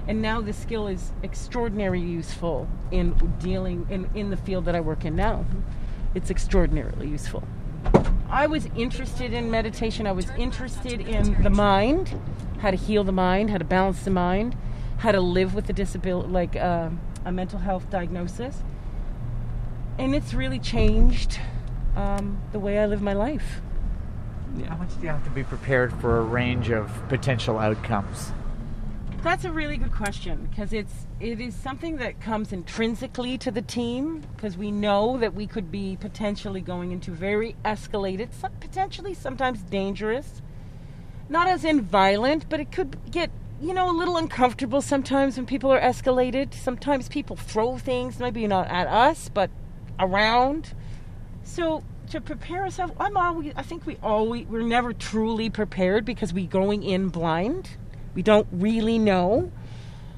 and 0.06 0.22
now 0.22 0.42
the 0.42 0.52
skill 0.52 0.88
is 0.88 1.14
extraordinarily 1.24 2.02
useful 2.02 2.68
in 2.92 3.14
dealing 3.40 3.88
in, 3.90 4.10
in 4.14 4.32
the 4.32 4.38
field 4.38 4.66
that 4.66 4.76
I 4.76 4.82
work 4.82 5.06
in 5.06 5.16
now. 5.16 5.46
It's 6.14 6.30
extraordinarily 6.30 7.08
useful. 7.08 7.44
I 8.36 8.48
was 8.48 8.68
interested 8.76 9.32
in 9.32 9.50
meditation. 9.50 10.06
I 10.06 10.12
was 10.12 10.30
interested 10.32 11.00
in 11.00 11.42
the 11.42 11.50
mind, 11.50 12.20
how 12.60 12.70
to 12.70 12.76
heal 12.76 13.06
the 13.06 13.14
mind, 13.14 13.50
how 13.50 13.58
to 13.58 13.64
balance 13.64 14.04
the 14.04 14.12
mind, 14.12 14.58
how 14.98 15.14
to 15.14 15.22
live 15.22 15.56
with 15.56 15.70
a 15.70 15.74
disability, 15.74 16.28
like 16.28 16.58
uh, 16.58 16.90
a 17.24 17.32
mental 17.32 17.60
health 17.60 17.90
diagnosis. 17.90 18.62
And 19.98 20.14
it's 20.14 20.34
really 20.34 20.60
changed 20.60 21.40
um, 21.96 22.42
the 22.52 22.60
way 22.60 22.78
I 22.78 22.88
live 22.88 23.02
my 23.02 23.14
life. 23.14 23.62
Yeah. 24.58 24.68
How 24.68 24.76
much 24.76 24.94
do 24.98 25.04
you 25.04 25.08
have 25.08 25.24
to 25.24 25.30
be 25.30 25.46
prepared 25.46 25.94
for 25.94 26.18
a 26.20 26.22
range 26.22 26.70
of 26.72 26.92
potential 27.08 27.58
outcomes? 27.58 28.34
That's 29.26 29.44
a 29.44 29.52
really 29.52 29.78
good 29.78 29.92
question 29.92 30.48
because 30.52 30.72
it's 30.72 31.08
it 31.20 31.42
is 31.42 31.56
something 31.56 31.98
that 31.98 32.22
comes 32.22 32.54
intrinsically 32.54 33.40
to 33.40 33.50
the 33.50 33.64
team 33.64 34.22
because 34.36 34.56
we 34.56 34.70
know 34.70 35.18
that 35.18 35.34
we 35.34 35.48
could 35.48 35.72
be 35.72 35.98
potentially 36.00 36.62
going 36.62 36.92
into 36.92 37.10
very 37.10 37.56
escalated, 37.66 38.30
potentially 38.60 39.16
sometimes 39.16 39.64
dangerous, 39.64 40.44
not 41.28 41.48
as 41.48 41.66
in 41.66 41.82
violent, 41.82 42.48
but 42.50 42.60
it 42.60 42.72
could 42.72 42.98
get 43.10 43.32
you 43.60 43.74
know 43.74 43.90
a 43.90 43.98
little 43.98 44.18
uncomfortable 44.18 44.80
sometimes 44.80 45.38
when 45.38 45.48
people 45.48 45.74
are 45.74 45.82
escalated. 45.82 46.54
Sometimes 46.54 47.10
people 47.10 47.36
throw 47.36 47.80
things, 47.80 48.20
maybe 48.20 48.46
not 48.46 48.68
at 48.68 48.86
us, 48.86 49.28
but 49.34 49.50
around. 50.00 50.76
So 51.44 51.84
to 52.12 52.22
prepare 52.22 52.62
ourselves, 52.62 52.94
I'm 53.00 53.18
always. 53.18 53.54
I 53.56 53.64
think 53.64 53.88
we 53.88 53.98
always 54.04 54.46
we're 54.46 54.62
never 54.62 54.94
truly 54.94 55.50
prepared 55.50 56.06
because 56.06 56.32
we're 56.32 56.46
going 56.46 56.84
in 56.84 57.10
blind. 57.10 57.72
We 58.16 58.24
don't 58.24 58.48
really 58.52 58.98
know. 58.98 59.52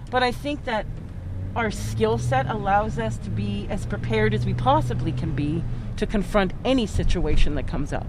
But 0.09 0.23
I 0.23 0.31
think 0.31 0.63
that 0.63 0.85
our 1.55 1.71
skill 1.71 2.17
set 2.17 2.47
allows 2.47 2.97
us 2.97 3.17
to 3.17 3.29
be 3.29 3.67
as 3.69 3.85
prepared 3.85 4.33
as 4.33 4.45
we 4.45 4.53
possibly 4.53 5.11
can 5.11 5.35
be 5.35 5.63
to 5.97 6.05
confront 6.05 6.53
any 6.63 6.85
situation 6.85 7.55
that 7.55 7.67
comes 7.67 7.91
up. 7.91 8.07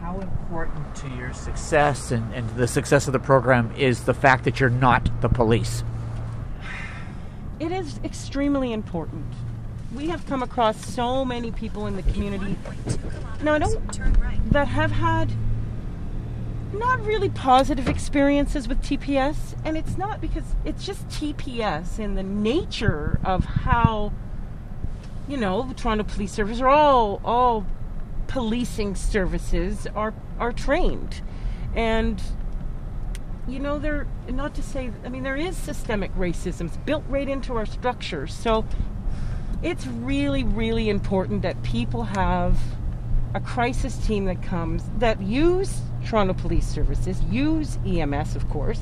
How 0.00 0.20
important 0.20 0.94
to 0.96 1.08
your 1.16 1.32
success 1.32 2.12
and, 2.12 2.32
and 2.34 2.48
the 2.50 2.68
success 2.68 3.06
of 3.08 3.12
the 3.12 3.18
program 3.18 3.72
is 3.76 4.04
the 4.04 4.14
fact 4.14 4.44
that 4.44 4.60
you're 4.60 4.70
not 4.70 5.10
the 5.22 5.28
police? 5.28 5.82
It 7.58 7.72
is 7.72 7.98
extremely 8.04 8.72
important 8.72 9.24
we 9.94 10.08
have 10.08 10.26
come 10.26 10.42
across 10.42 10.84
so 10.84 11.24
many 11.24 11.50
people 11.50 11.86
in 11.86 11.96
the 11.96 12.02
community. 12.02 12.56
Now, 13.42 13.54
I 13.54 13.58
don't 13.58 14.50
that 14.50 14.68
have 14.68 14.90
had 14.90 15.32
not 16.78 17.04
really 17.04 17.28
positive 17.28 17.88
experiences 17.88 18.68
with 18.68 18.82
TPS, 18.82 19.56
and 19.64 19.76
it's 19.76 19.96
not 19.96 20.20
because 20.20 20.44
it's 20.64 20.84
just 20.84 21.06
TPS 21.08 21.98
and 21.98 22.16
the 22.16 22.22
nature 22.22 23.20
of 23.24 23.44
how 23.44 24.12
you 25.28 25.36
know 25.36 25.62
the 25.62 25.74
Toronto 25.74 26.04
Police 26.04 26.32
Service 26.32 26.60
or 26.60 26.68
all 26.68 27.20
all 27.24 27.66
policing 28.28 28.94
services 28.94 29.86
are 29.94 30.14
are 30.38 30.52
trained, 30.52 31.22
and 31.74 32.20
you 33.46 33.58
know 33.58 33.78
they're 33.78 34.06
not 34.28 34.54
to 34.54 34.62
say 34.62 34.90
I 35.04 35.08
mean 35.08 35.22
there 35.22 35.36
is 35.36 35.56
systemic 35.56 36.14
racism 36.14 36.70
built 36.84 37.04
right 37.08 37.28
into 37.28 37.56
our 37.56 37.66
structures, 37.66 38.34
so 38.34 38.64
it's 39.62 39.86
really, 39.86 40.44
really 40.44 40.90
important 40.90 41.42
that 41.42 41.62
people 41.62 42.04
have 42.04 42.58
a 43.34 43.40
crisis 43.40 43.96
team 44.06 44.26
that 44.26 44.42
comes 44.42 44.84
that 44.98 45.20
use 45.20 45.80
Toronto 46.04 46.34
Police 46.34 46.66
Services, 46.66 47.22
use 47.24 47.78
EMS, 47.86 48.36
of 48.36 48.48
course, 48.48 48.80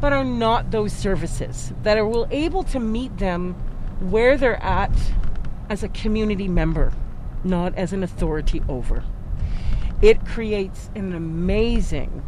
but 0.00 0.12
are 0.12 0.24
not 0.24 0.70
those 0.70 0.92
services 0.92 1.72
that 1.82 1.96
are 1.96 2.06
will 2.06 2.28
able 2.30 2.62
to 2.64 2.78
meet 2.78 3.16
them 3.18 3.54
where 4.00 4.36
they're 4.36 4.62
at 4.62 4.92
as 5.70 5.82
a 5.82 5.88
community 5.88 6.48
member, 6.48 6.92
not 7.42 7.74
as 7.74 7.92
an 7.92 8.02
authority 8.02 8.62
over. 8.68 9.02
It 10.02 10.26
creates 10.26 10.90
an 10.94 11.14
amazing 11.14 12.22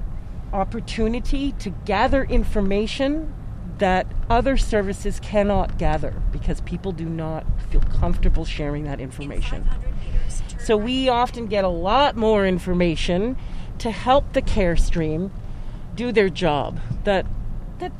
opportunity 0.52 1.52
to 1.52 1.70
gather 1.85 2.25
information 2.25 3.35
that 3.78 4.06
other 4.30 4.56
services 4.56 5.20
cannot 5.20 5.76
gather 5.76 6.23
because 6.32 6.62
people 6.62 6.92
do 6.92 7.04
not 7.04 7.44
feel 7.70 7.82
comfortable 7.82 8.44
sharing 8.44 8.85
that 8.85 9.00
information. 9.00 9.68
So 10.58 10.76
we 10.76 11.08
often 11.08 11.46
get 11.46 11.64
a 11.64 11.68
lot 11.68 12.16
more 12.16 12.46
information 12.46 13.37
to 13.78 13.90
help 13.90 14.33
the 14.33 14.42
care 14.42 14.76
stream 14.76 15.30
do 15.95 16.12
their 16.12 16.28
job 16.28 16.78
that 17.04 17.26
that 17.78 17.92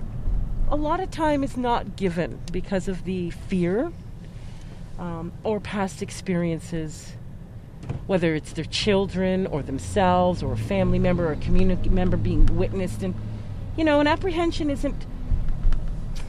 a 0.69 0.77
lot 0.77 1.01
of 1.01 1.11
time 1.11 1.43
is 1.45 1.57
not 1.57 1.97
given 1.97 2.41
because 2.53 2.89
of 2.89 3.05
the 3.05 3.31
fear 3.31 3.93
um, 4.99 5.33
or 5.45 5.61
past 5.61 6.03
experiences 6.03 7.15
whether 8.07 8.35
it's 8.35 8.53
their 8.53 8.65
children 8.65 9.47
or 9.47 9.63
themselves 9.63 10.43
or 10.43 10.53
a 10.53 10.57
family 10.57 10.99
member 10.99 11.29
or 11.29 11.33
a 11.33 11.37
community 11.37 11.89
member 11.89 12.17
being 12.17 12.47
witnessed 12.57 13.03
and 13.03 13.15
you 13.77 13.85
know 13.85 14.01
an 14.01 14.07
apprehension 14.07 14.71
isn't 14.71 15.07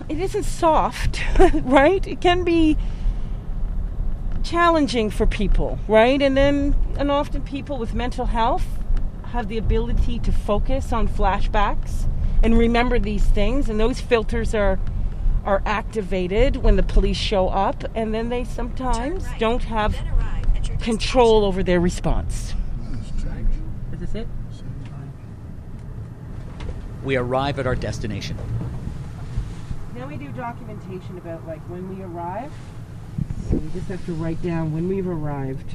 it 0.10 0.20
isn't 0.20 0.44
soft, 0.44 1.22
right? 1.54 2.06
It 2.08 2.22
can 2.22 2.44
be 2.44 2.77
challenging 4.44 5.10
for 5.10 5.25
people, 5.25 5.80
right? 5.88 6.22
And 6.22 6.38
then, 6.38 6.75
and 6.98 7.12
often 7.12 7.42
people 7.42 7.77
with 7.77 7.94
mental 7.94 8.27
health 8.27 8.66
have 9.31 9.48
the 9.48 9.57
ability 9.57 10.19
to 10.19 10.31
focus 10.31 10.93
on 10.93 11.07
flashbacks 11.07 12.07
and 12.43 12.57
remember 12.57 13.00
these 13.00 13.25
things, 13.25 13.69
and 13.69 13.79
those 13.79 14.00
filters 14.00 14.53
are 14.53 14.79
are 15.43 15.63
activated 15.65 16.57
when 16.57 16.75
the 16.75 16.84
police 16.84 17.15
show 17.15 17.48
up, 17.48 17.86
and 17.96 18.13
then 18.13 18.27
they 18.27 18.43
sometimes 18.43 19.24
right. 19.24 19.39
don't 19.39 19.63
have 19.63 19.96
control 20.81 21.46
over 21.46 21.63
their 21.63 21.79
response. 21.79 22.53
Is 23.93 24.00
this 24.00 24.15
it? 24.15 24.27
We 27.03 27.15
arrive 27.15 27.60
at 27.60 27.65
our 27.65 27.75
destination. 27.75 28.38
Now 29.96 30.07
we 30.07 30.17
do 30.17 30.27
documentation 30.29 31.17
about 31.17 31.48
like 31.48 31.62
when 31.69 31.96
we 31.96 32.03
arrive. 32.03 32.51
So 33.50 33.55
we 33.55 33.69
just 33.72 33.88
have 33.88 34.05
to 34.05 34.13
write 34.13 34.41
down 34.41 34.74
when 34.74 34.89
we've 34.89 35.07
arrived. 35.07 35.74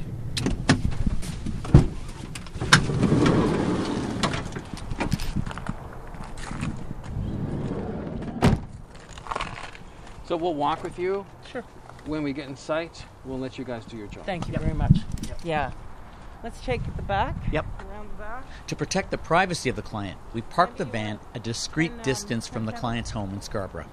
So 10.32 10.38
we'll 10.38 10.54
walk 10.54 10.82
with 10.82 10.98
you. 10.98 11.26
Sure. 11.52 11.60
When 12.06 12.22
we 12.22 12.32
get 12.32 12.48
in 12.48 12.56
sight, 12.56 13.04
we'll 13.26 13.38
let 13.38 13.58
you 13.58 13.66
guys 13.66 13.84
do 13.84 13.98
your 13.98 14.06
job. 14.06 14.24
Thank 14.24 14.46
you 14.46 14.52
yep. 14.52 14.62
very 14.62 14.72
much. 14.72 14.96
Yep. 15.28 15.40
Yeah. 15.44 15.72
Let's 16.42 16.58
check 16.62 16.80
the 16.96 17.02
back. 17.02 17.36
Yep. 17.52 17.66
Around 17.86 18.08
the 18.08 18.14
back. 18.14 18.66
To 18.68 18.74
protect 18.74 19.10
the 19.10 19.18
privacy 19.18 19.68
of 19.68 19.76
the 19.76 19.82
client, 19.82 20.18
we 20.32 20.40
park 20.40 20.78
the 20.78 20.86
van 20.86 21.18
a 21.34 21.38
discreet 21.38 21.90
and, 21.90 22.00
um, 22.00 22.04
distance 22.04 22.48
from 22.48 22.64
the 22.64 22.72
client's 22.72 23.10
home 23.10 23.34
in 23.34 23.42
Scarborough. 23.42 23.90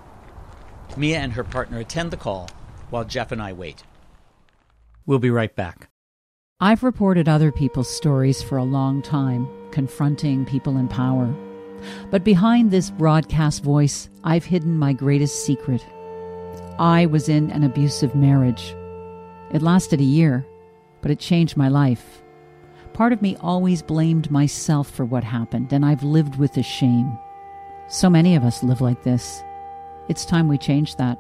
Mia 0.96 1.18
and 1.18 1.34
her 1.34 1.44
partner 1.44 1.80
attend 1.80 2.10
the 2.10 2.16
call 2.16 2.50
while 2.90 3.04
Jeff 3.04 3.34
and 3.34 3.42
I 3.42 3.52
wait. 3.52 3.84
We'll 5.06 5.20
be 5.20 5.32
right 5.32 5.54
back. 5.54 5.90
I've 6.62 6.84
reported 6.84 7.28
other 7.28 7.52
people's 7.52 7.94
stories 7.94 8.42
for 8.42 8.58
a 8.58 8.64
long 8.64 9.02
time, 9.02 9.46
confronting 9.72 10.46
people 10.46 10.78
in 10.78 10.88
power. 10.88 11.36
But 12.10 12.24
behind 12.24 12.72
this 12.72 12.92
broadcast 12.92 13.62
voice, 13.62 14.08
I've 14.24 14.46
hidden 14.46 14.78
my 14.78 14.94
greatest 14.94 15.44
secret. 15.44 15.86
I 16.80 17.08
was 17.08 17.28
in 17.28 17.52
an 17.52 17.66
abusive 17.66 18.16
marriage. 18.16 18.74
It 19.52 19.62
lasted 19.62 20.00
a 20.00 20.06
year, 20.06 20.48
but 21.02 21.12
it 21.12 21.20
changed 21.20 21.58
my 21.58 21.68
life. 21.68 22.24
Part 22.94 23.12
of 23.12 23.22
me 23.22 23.36
always 23.42 23.82
blamed 23.82 24.32
myself 24.32 24.90
for 24.90 25.04
what 25.04 25.26
happened, 25.26 25.74
and 25.74 25.86
I've 25.86 26.04
lived 26.04 26.38
with 26.38 26.54
the 26.54 26.64
shame. 26.64 27.20
So 27.90 28.10
many 28.10 28.34
of 28.34 28.46
us 28.46 28.64
live 28.64 28.80
like 28.80 29.04
this. 29.04 29.44
It's 30.08 30.24
time 30.24 30.48
we 30.48 30.58
change 30.58 30.96
that. 30.96 31.20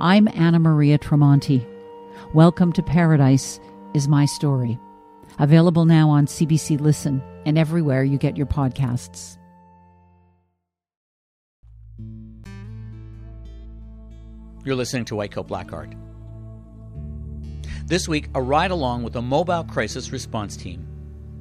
I'm 0.00 0.26
Anna 0.34 0.58
Maria 0.58 0.98
Tremonti. 0.98 1.64
Welcome 2.32 2.72
to 2.72 2.82
Paradise 2.82 3.60
is 3.94 4.08
my 4.08 4.24
story. 4.24 4.80
Available 5.38 5.84
now 5.84 6.10
on 6.10 6.26
CBC 6.26 6.80
Listen 6.80 7.22
and 7.46 7.56
everywhere 7.56 8.02
you 8.02 8.18
get 8.18 8.36
your 8.36 8.46
podcasts. 8.48 9.38
You're 14.64 14.76
listening 14.76 15.04
to 15.06 15.16
White 15.16 15.32
Coat 15.32 15.46
Black 15.46 15.74
Art. 15.74 15.92
This 17.84 18.08
week, 18.08 18.30
a 18.34 18.40
ride 18.40 18.70
along 18.70 19.02
with 19.02 19.14
a 19.16 19.20
mobile 19.20 19.62
crisis 19.62 20.10
response 20.10 20.56
team. 20.56 20.88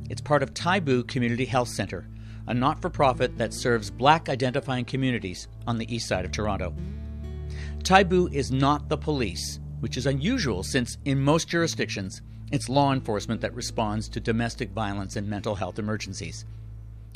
It's 0.09 0.19
part 0.19 0.43
of 0.43 0.53
Taibu 0.53 1.07
Community 1.07 1.45
Health 1.45 1.69
Center, 1.69 2.09
a 2.47 2.53
not 2.53 2.81
for 2.81 2.89
profit 2.89 3.37
that 3.37 3.53
serves 3.53 3.89
black 3.89 4.27
identifying 4.27 4.83
communities 4.83 5.47
on 5.65 5.77
the 5.77 5.95
east 5.95 6.09
side 6.09 6.25
of 6.25 6.33
Toronto. 6.33 6.75
Taibu 7.83 8.33
is 8.33 8.51
not 8.51 8.89
the 8.89 8.97
police, 8.97 9.61
which 9.79 9.95
is 9.95 10.05
unusual 10.05 10.61
since, 10.61 10.97
in 11.05 11.17
most 11.17 11.47
jurisdictions, 11.47 12.21
it's 12.51 12.67
law 12.67 12.91
enforcement 12.91 13.39
that 13.39 13.55
responds 13.55 14.09
to 14.09 14.19
domestic 14.19 14.71
violence 14.71 15.15
and 15.15 15.29
mental 15.29 15.55
health 15.55 15.79
emergencies. 15.79 16.43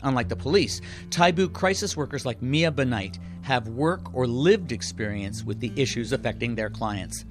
Unlike 0.04 0.30
the 0.30 0.36
police, 0.36 0.82
Taibu 1.10 1.52
crisis 1.54 1.98
workers 1.98 2.26
like 2.26 2.42
Mia 2.42 2.72
Benight 2.72 3.18
have 3.42 3.68
work 3.68 4.14
or 4.14 4.28
lived 4.28 4.72
experience 4.72 5.44
with 5.44 5.60
the 5.60 5.72
issues 5.76 6.14
affecting 6.14 6.56
their 6.56 6.70
clients. 6.70 7.26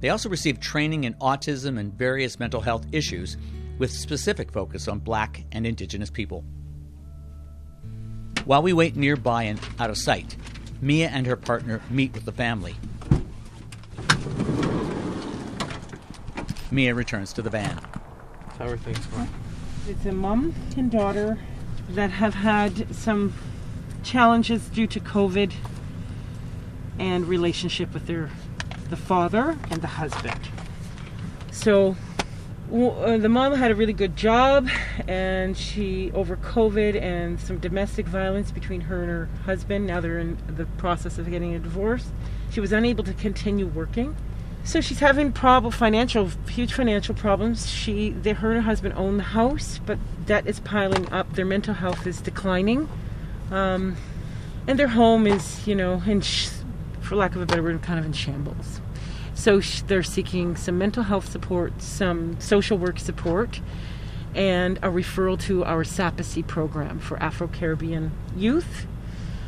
They 0.00 0.08
also 0.08 0.28
receive 0.28 0.58
training 0.58 1.04
in 1.04 1.14
autism 1.14 1.78
and 1.78 1.94
various 1.94 2.40
mental 2.40 2.60
health 2.60 2.86
issues 2.90 3.36
with 3.78 3.92
specific 3.92 4.50
focus 4.50 4.88
on 4.88 4.98
black 4.98 5.44
and 5.52 5.64
indigenous 5.64 6.10
people. 6.10 6.44
While 8.44 8.62
we 8.62 8.72
wait 8.72 8.96
nearby 8.96 9.44
and 9.44 9.60
out 9.78 9.90
of 9.90 9.96
sight, 9.96 10.36
Mia 10.80 11.08
and 11.08 11.24
her 11.26 11.36
partner 11.36 11.80
meet 11.88 12.12
with 12.14 12.24
the 12.24 12.32
family. 12.32 12.74
Mia 16.72 16.94
returns 16.94 17.32
to 17.34 17.42
the 17.42 17.50
van. 17.50 17.80
How 18.58 18.66
are 18.66 18.76
things 18.76 19.06
going? 19.06 19.28
It's 19.88 20.04
a 20.06 20.12
mom 20.12 20.52
and 20.76 20.90
daughter 20.90 21.38
that 21.94 22.10
have 22.10 22.34
had 22.34 22.94
some 22.94 23.32
challenges 24.02 24.68
due 24.68 24.86
to 24.86 25.00
COVID 25.00 25.52
and 26.98 27.26
relationship 27.26 27.92
with 27.94 28.06
their 28.06 28.30
the 28.90 28.96
father 28.96 29.56
and 29.70 29.80
the 29.80 29.86
husband. 29.86 30.48
So 31.50 31.96
uh, 32.72 33.18
the 33.18 33.28
mom 33.28 33.52
had 33.54 33.70
a 33.70 33.74
really 33.74 33.92
good 33.92 34.16
job 34.16 34.68
and 35.06 35.56
she 35.56 36.10
over 36.12 36.36
covid 36.38 36.98
and 37.00 37.38
some 37.38 37.58
domestic 37.58 38.06
violence 38.06 38.50
between 38.50 38.80
her 38.80 39.02
and 39.02 39.10
her 39.10 39.28
husband 39.44 39.86
now 39.86 40.00
they're 40.00 40.18
in 40.18 40.38
the 40.46 40.64
process 40.78 41.18
of 41.18 41.28
getting 41.28 41.54
a 41.54 41.58
divorce 41.58 42.10
she 42.50 42.60
was 42.60 42.72
unable 42.72 43.04
to 43.04 43.12
continue 43.12 43.66
working 43.66 44.16
so 44.64 44.80
she's 44.80 45.00
having 45.00 45.32
problem 45.32 45.72
financial 45.72 46.26
huge 46.48 46.72
financial 46.72 47.14
problems 47.14 47.68
she 47.68 48.10
they, 48.10 48.32
her 48.32 48.50
and 48.50 48.56
her 48.56 48.62
husband 48.62 48.94
own 48.96 49.16
the 49.16 49.22
house 49.22 49.80
but 49.84 49.98
debt 50.26 50.46
is 50.46 50.60
piling 50.60 51.10
up 51.12 51.32
their 51.34 51.44
mental 51.44 51.74
health 51.74 52.06
is 52.06 52.20
declining 52.20 52.88
um, 53.50 53.96
and 54.66 54.78
their 54.78 54.88
home 54.88 55.26
is 55.26 55.66
you 55.66 55.74
know 55.74 56.02
in 56.06 56.20
sh- 56.20 56.50
for 57.00 57.16
lack 57.16 57.34
of 57.34 57.42
a 57.42 57.46
better 57.46 57.62
word 57.62 57.82
kind 57.82 57.98
of 57.98 58.04
in 58.04 58.12
shambles 58.12 58.80
so 59.42 59.60
they're 59.88 60.02
seeking 60.02 60.56
some 60.56 60.78
mental 60.78 61.02
health 61.02 61.28
support, 61.28 61.82
some 61.82 62.38
social 62.40 62.78
work 62.78 62.98
support, 63.00 63.60
and 64.34 64.78
a 64.78 64.88
referral 64.88 65.40
to 65.40 65.64
our 65.64 65.84
SAPACCY 65.84 66.46
program 66.46 66.98
for 66.98 67.20
Afro 67.20 67.48
Caribbean 67.48 68.12
youth 68.36 68.86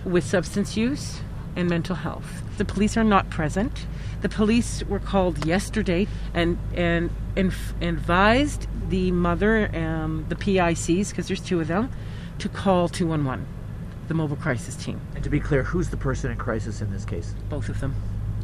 with 0.05 0.25
substance 0.25 0.77
use 0.77 1.21
and 1.55 1.69
mental 1.69 1.97
health. 1.97 2.43
The 2.59 2.65
police 2.65 2.97
are 2.97 3.05
not 3.05 3.31
present. 3.31 3.87
The 4.25 4.31
police 4.31 4.83
were 4.85 5.01
called 5.01 5.45
yesterday 5.45 6.09
and 6.33 6.57
and, 6.75 7.11
and, 7.37 7.53
and 7.83 7.99
advised 7.99 8.67
the 8.89 9.11
mother, 9.13 9.71
um, 9.77 10.25
the 10.31 10.35
PICs, 10.35 11.11
because 11.11 11.29
there's 11.29 11.43
two 11.43 11.61
of 11.61 11.69
them, 11.69 11.91
to 12.39 12.49
call 12.49 12.89
211, 12.89 13.47
the 14.09 14.15
mobile 14.15 14.37
crisis 14.37 14.77
team. 14.77 14.99
And 15.15 15.23
to 15.25 15.29
be 15.29 15.41
clear, 15.41 15.63
who's 15.63 15.91
the 15.91 15.99
person 15.99 16.31
in 16.31 16.39
crisis 16.39 16.81
in 16.81 16.91
this 16.91 17.05
case? 17.05 17.35
Both 17.51 17.69
of 17.69 17.81
them 17.81 17.95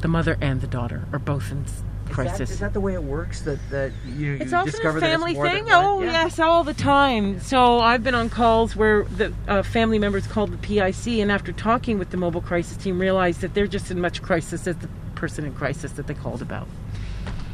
the 0.00 0.08
mother 0.08 0.36
and 0.40 0.60
the 0.60 0.66
daughter 0.66 1.04
are 1.12 1.18
both 1.18 1.50
in 1.50 1.64
crisis. 2.08 2.32
Is 2.32 2.48
that, 2.48 2.54
is 2.54 2.60
that 2.60 2.72
the 2.72 2.80
way 2.80 2.94
it 2.94 3.02
works? 3.02 3.42
That 3.42 3.58
that 3.70 3.92
you, 4.06 4.34
it's 4.34 4.50
you 4.50 4.56
often 4.56 4.72
discover 4.72 4.98
a 4.98 5.00
family 5.00 5.34
thing. 5.34 5.66
oh 5.70 6.02
yeah. 6.02 6.12
yes, 6.12 6.38
all 6.38 6.64
the 6.64 6.74
time. 6.74 7.40
So 7.40 7.78
I've 7.78 8.02
been 8.02 8.14
on 8.14 8.30
calls 8.30 8.74
where 8.74 9.04
the 9.04 9.32
uh, 9.46 9.62
family 9.62 9.98
members 9.98 10.26
called 10.26 10.52
the 10.52 10.58
PIC, 10.58 11.20
and 11.20 11.30
after 11.30 11.52
talking 11.52 11.98
with 11.98 12.10
the 12.10 12.16
mobile 12.16 12.40
crisis 12.40 12.76
team, 12.76 12.98
realized 12.98 13.40
that 13.42 13.54
they're 13.54 13.66
just 13.66 13.90
in 13.90 14.00
much 14.00 14.22
crisis 14.22 14.66
as 14.66 14.76
the 14.76 14.88
person 15.20 15.44
in 15.44 15.54
crisis 15.54 15.92
that 15.92 16.06
they 16.06 16.14
called 16.14 16.42
about 16.42 16.66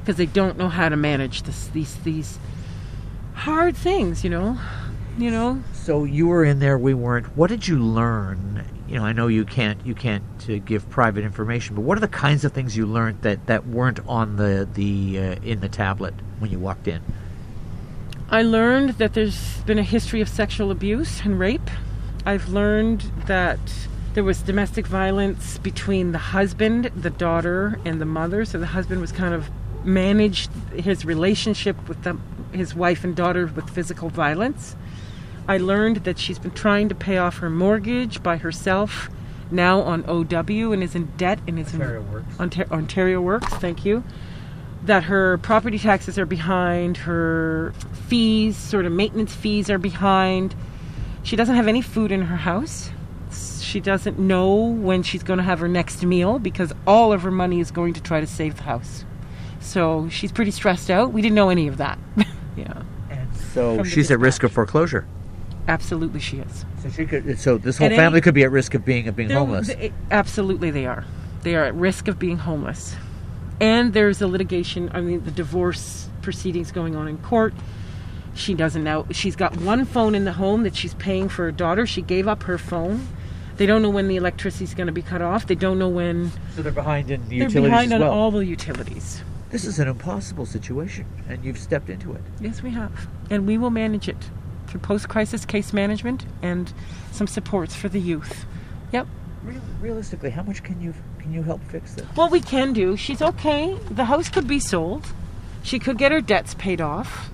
because 0.00 0.16
they 0.16 0.26
don't 0.26 0.56
know 0.56 0.68
how 0.68 0.88
to 0.88 0.96
manage 0.96 1.42
this, 1.42 1.68
these 1.68 1.96
these 1.96 2.38
hard 3.34 3.76
things. 3.76 4.24
You 4.24 4.30
know, 4.30 4.58
you 5.18 5.30
know. 5.30 5.62
So 5.74 6.04
you 6.04 6.28
were 6.28 6.44
in 6.44 6.60
there. 6.60 6.78
We 6.78 6.94
weren't. 6.94 7.36
What 7.36 7.50
did 7.50 7.68
you 7.68 7.78
learn 7.78 8.64
you 8.88 8.94
know, 8.94 9.04
I 9.04 9.12
know 9.12 9.26
you 9.26 9.44
can't 9.44 9.84
you 9.84 9.94
can't 9.94 10.22
uh, 10.48 10.58
give 10.58 10.88
private 10.90 11.24
information, 11.24 11.74
but 11.74 11.82
what 11.82 11.98
are 11.98 12.00
the 12.00 12.08
kinds 12.08 12.44
of 12.44 12.52
things 12.52 12.76
you 12.76 12.86
learned 12.86 13.22
that, 13.22 13.46
that 13.46 13.66
weren't 13.66 14.00
on 14.06 14.36
the 14.36 14.68
the 14.72 15.18
uh, 15.18 15.22
in 15.42 15.60
the 15.60 15.68
tablet 15.68 16.14
when 16.38 16.50
you 16.50 16.58
walked 16.58 16.86
in? 16.86 17.02
I 18.30 18.42
learned 18.42 18.90
that 18.90 19.14
there's 19.14 19.58
been 19.62 19.78
a 19.78 19.84
history 19.84 20.20
of 20.20 20.28
sexual 20.28 20.70
abuse 20.70 21.22
and 21.24 21.38
rape. 21.38 21.70
I've 22.24 22.48
learned 22.48 23.02
that 23.26 23.58
there 24.16 24.24
was 24.24 24.40
domestic 24.40 24.86
violence 24.86 25.58
between 25.58 26.12
the 26.12 26.18
husband, 26.18 26.90
the 26.96 27.10
daughter, 27.10 27.78
and 27.84 28.00
the 28.00 28.06
mother. 28.06 28.46
So 28.46 28.58
the 28.58 28.64
husband 28.64 29.02
was 29.02 29.12
kind 29.12 29.34
of 29.34 29.50
managed 29.84 30.50
his 30.72 31.04
relationship 31.04 31.86
with 31.86 32.02
the, 32.02 32.16
his 32.50 32.74
wife 32.74 33.04
and 33.04 33.14
daughter 33.14 33.46
with 33.46 33.68
physical 33.68 34.08
violence. 34.08 34.74
I 35.46 35.58
learned 35.58 35.98
that 36.04 36.18
she's 36.18 36.38
been 36.38 36.52
trying 36.52 36.88
to 36.88 36.94
pay 36.94 37.18
off 37.18 37.36
her 37.38 37.50
mortgage 37.50 38.22
by 38.22 38.38
herself 38.38 39.10
now 39.50 39.82
on 39.82 40.02
OW 40.08 40.72
and 40.72 40.82
is 40.82 40.94
in 40.94 41.12
debt 41.18 41.38
and 41.46 41.58
is 41.58 41.74
Ontario 41.74 42.00
in 42.00 42.10
Works. 42.10 42.40
Ontario, 42.40 42.72
Ontario 42.72 43.20
Works, 43.20 43.52
thank 43.56 43.84
you. 43.84 44.02
That 44.86 45.04
her 45.04 45.36
property 45.36 45.78
taxes 45.78 46.18
are 46.18 46.24
behind, 46.24 46.96
her 46.96 47.74
fees, 48.06 48.56
sort 48.56 48.86
of 48.86 48.92
maintenance 48.92 49.34
fees 49.34 49.68
are 49.68 49.76
behind. 49.76 50.54
She 51.22 51.36
doesn't 51.36 51.54
have 51.54 51.68
any 51.68 51.82
food 51.82 52.10
in 52.10 52.22
her 52.22 52.36
house. 52.36 52.90
She 53.76 53.80
doesn't 53.80 54.18
know 54.18 54.54
when 54.54 55.02
she's 55.02 55.22
going 55.22 55.36
to 55.36 55.42
have 55.42 55.58
her 55.58 55.68
next 55.68 56.02
meal 56.02 56.38
because 56.38 56.72
all 56.86 57.12
of 57.12 57.20
her 57.20 57.30
money 57.30 57.60
is 57.60 57.70
going 57.70 57.92
to 57.92 58.00
try 58.00 58.20
to 58.22 58.26
save 58.26 58.56
the 58.56 58.62
house. 58.62 59.04
So 59.60 60.08
she's 60.08 60.32
pretty 60.32 60.50
stressed 60.50 60.90
out. 60.90 61.12
We 61.12 61.20
didn't 61.20 61.34
know 61.34 61.50
any 61.50 61.68
of 61.68 61.76
that. 61.76 61.98
yeah. 62.56 62.84
And 63.10 63.36
so 63.52 63.84
she's 63.84 64.10
at 64.10 64.18
risk 64.18 64.44
of 64.44 64.52
foreclosure. 64.52 65.06
Absolutely, 65.68 66.20
she 66.20 66.38
is. 66.38 66.64
So 66.82 66.88
she 66.88 67.04
could. 67.04 67.38
So 67.38 67.58
this 67.58 67.76
whole 67.76 67.90
family 67.90 68.22
could 68.22 68.32
be 68.32 68.44
at 68.44 68.50
risk 68.50 68.72
of 68.72 68.82
being 68.82 69.08
of 69.08 69.16
being 69.16 69.28
homeless. 69.28 69.66
They, 69.66 69.92
absolutely, 70.10 70.70
they 70.70 70.86
are. 70.86 71.04
They 71.42 71.54
are 71.54 71.64
at 71.64 71.74
risk 71.74 72.08
of 72.08 72.18
being 72.18 72.38
homeless, 72.38 72.96
and 73.60 73.92
there's 73.92 74.22
a 74.22 74.26
litigation. 74.26 74.90
I 74.94 75.02
mean, 75.02 75.22
the 75.22 75.30
divorce 75.30 76.08
proceedings 76.22 76.72
going 76.72 76.96
on 76.96 77.08
in 77.08 77.18
court. 77.18 77.52
She 78.34 78.54
doesn't 78.54 78.82
know. 78.82 79.06
She's 79.10 79.36
got 79.36 79.54
one 79.58 79.84
phone 79.84 80.14
in 80.14 80.24
the 80.24 80.32
home 80.32 80.62
that 80.62 80.74
she's 80.74 80.94
paying 80.94 81.28
for 81.28 81.42
her 81.44 81.52
daughter. 81.52 81.84
She 81.84 82.00
gave 82.00 82.26
up 82.26 82.44
her 82.44 82.56
phone. 82.56 83.06
They 83.56 83.66
don't 83.66 83.82
know 83.82 83.90
when 83.90 84.08
the 84.08 84.16
electricity 84.16 84.64
is 84.64 84.74
going 84.74 84.86
to 84.86 84.92
be 84.92 85.02
cut 85.02 85.22
off. 85.22 85.46
They 85.46 85.54
don't 85.54 85.78
know 85.78 85.88
when. 85.88 86.30
So 86.54 86.62
they're 86.62 86.72
behind 86.72 87.10
in 87.10 87.22
the 87.28 87.38
they're 87.38 87.48
utilities 87.48 87.70
behind 87.70 87.92
as 87.92 88.02
on 88.02 88.08
all 88.08 88.30
the 88.30 88.44
utilities. 88.44 89.22
This 89.50 89.64
is 89.64 89.78
an 89.78 89.88
impossible 89.88 90.44
situation, 90.44 91.06
and 91.28 91.42
you've 91.44 91.58
stepped 91.58 91.88
into 91.88 92.12
it. 92.12 92.20
Yes, 92.40 92.62
we 92.62 92.70
have, 92.70 93.08
and 93.30 93.46
we 93.46 93.56
will 93.56 93.70
manage 93.70 94.08
it 94.08 94.16
through 94.66 94.80
post-crisis 94.80 95.44
case 95.44 95.72
management 95.72 96.26
and 96.42 96.72
some 97.12 97.26
supports 97.26 97.74
for 97.74 97.88
the 97.88 98.00
youth. 98.00 98.44
Yep. 98.92 99.06
realistically, 99.80 100.30
how 100.30 100.42
much 100.42 100.62
can 100.62 100.80
you 100.80 100.92
can 101.20 101.32
you 101.32 101.42
help 101.42 101.62
fix 101.64 101.94
this? 101.94 102.06
Well, 102.16 102.28
we 102.28 102.40
can 102.40 102.72
do. 102.72 102.96
She's 102.96 103.22
okay. 103.22 103.76
The 103.90 104.04
house 104.04 104.28
could 104.28 104.46
be 104.46 104.60
sold. 104.60 105.06
She 105.62 105.78
could 105.78 105.98
get 105.98 106.12
her 106.12 106.20
debts 106.20 106.54
paid 106.54 106.80
off. 106.80 107.30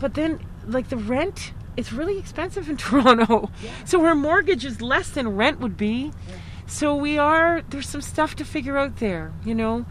But 0.00 0.14
then, 0.14 0.40
like 0.66 0.88
the 0.88 0.96
rent, 0.96 1.52
it's 1.76 1.92
really 1.92 2.18
expensive 2.18 2.68
in 2.68 2.76
Toronto. 2.86 3.50
Yeah. 3.62 3.70
So 3.84 4.00
her 4.02 4.14
mortgage 4.14 4.64
is 4.64 4.80
less 4.80 5.10
than 5.10 5.36
rent 5.36 5.60
would 5.60 5.76
be. 5.76 6.12
Yeah. 6.28 6.34
So 6.66 6.94
we 6.94 7.18
are. 7.18 7.62
There's 7.68 7.88
some 7.88 8.02
stuff 8.02 8.36
to 8.36 8.44
figure 8.44 8.76
out 8.76 8.96
there. 8.96 9.32
You 9.44 9.54
know, 9.54 9.86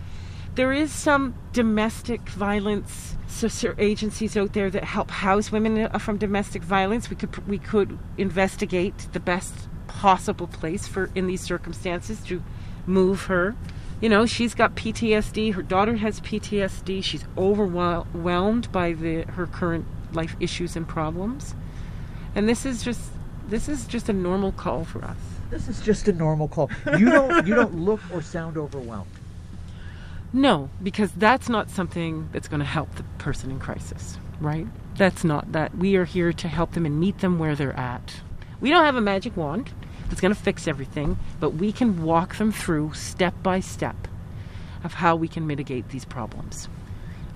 there 0.56 0.74
is 0.74 0.92
some 0.92 1.36
domestic 1.54 2.30
violence 2.30 3.16
agencies 3.78 4.38
out 4.38 4.54
there 4.54 4.70
that 4.70 4.86
help 4.86 5.12
house 5.12 5.52
women 5.52 5.78
uh, 5.78 5.98
from 5.98 6.18
domestic 6.18 6.64
violence. 6.64 7.10
We 7.10 7.16
could 7.16 7.48
we 7.48 7.58
could 7.58 7.98
investigate 8.18 9.08
the 9.12 9.20
best 9.20 9.54
possible 9.88 10.48
place 10.48 10.88
for 10.88 11.10
in 11.16 11.28
these 11.28 11.42
circumstances 11.42 12.22
to 12.24 12.42
move 12.86 13.24
her 13.24 13.56
you 14.02 14.10
know, 14.10 14.26
she's 14.26 14.54
got 14.54 14.76
PTSD. 14.76 15.54
Her 15.54 15.62
daughter 15.62 15.96
has 15.96 16.20
PTSD. 16.22 17.04
She's 17.04 17.26
overwhelmed 17.38 18.72
by 18.72 18.94
the 18.94 19.24
her 19.24 19.48
current 19.48 19.86
life 20.14 20.36
issues 20.40 20.76
and 20.76 20.88
problems. 20.88 21.56
And 22.36 22.48
this 22.48 22.66
is 22.66 22.84
just 22.84 23.02
this 23.48 23.70
is 23.70 23.86
just 23.86 24.10
a 24.10 24.14
normal 24.14 24.52
call 24.52 24.84
for 24.84 25.04
us. 25.04 25.18
This 25.50 25.68
is 25.68 25.80
just 25.82 26.08
a 26.08 26.14
normal 26.14 26.48
call. 26.48 26.70
You 26.98 27.10
don't 27.10 27.48
you 27.48 27.56
don't 27.56 27.76
look 27.86 28.02
or 28.14 28.22
sound 28.22 28.58
overwhelmed. 28.58 29.10
No, 30.34 30.70
because 30.84 31.12
that's 31.14 31.48
not 31.48 31.70
something 31.70 32.28
that's 32.34 32.50
going 32.50 32.60
to 32.60 32.66
help 32.66 32.94
the 32.96 33.04
person 33.20 33.52
in 33.52 33.60
crisis, 33.60 34.18
right? 34.42 34.68
That's 34.98 35.24
not 35.24 35.54
that. 35.54 35.78
We 35.78 35.96
are 35.96 36.04
here 36.04 36.34
to 36.34 36.48
help 36.50 36.74
them 36.74 36.86
and 36.86 37.00
meet 37.00 37.20
them 37.20 37.40
where 37.40 37.56
they're 37.56 37.78
at. 37.80 38.16
We 38.60 38.70
don't 38.70 38.84
have 38.84 38.98
a 38.98 39.02
magic 39.02 39.38
wand 39.38 39.72
that's 40.10 40.20
going 40.20 40.34
to 40.34 40.40
fix 40.40 40.68
everything, 40.68 41.18
but 41.40 41.52
we 41.52 41.72
can 41.72 42.04
walk 42.04 42.36
them 42.36 42.52
through 42.52 42.94
step 42.96 43.34
by 43.44 43.62
step 43.62 43.96
of 44.84 44.96
how 44.96 45.16
we 45.16 45.28
can 45.28 45.48
mitigate 45.48 45.90
these 45.90 46.04
problems. 46.04 46.68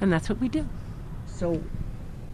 And 0.01 0.11
that's 0.11 0.27
what 0.27 0.39
we 0.39 0.49
do. 0.49 0.67
So, 1.25 1.61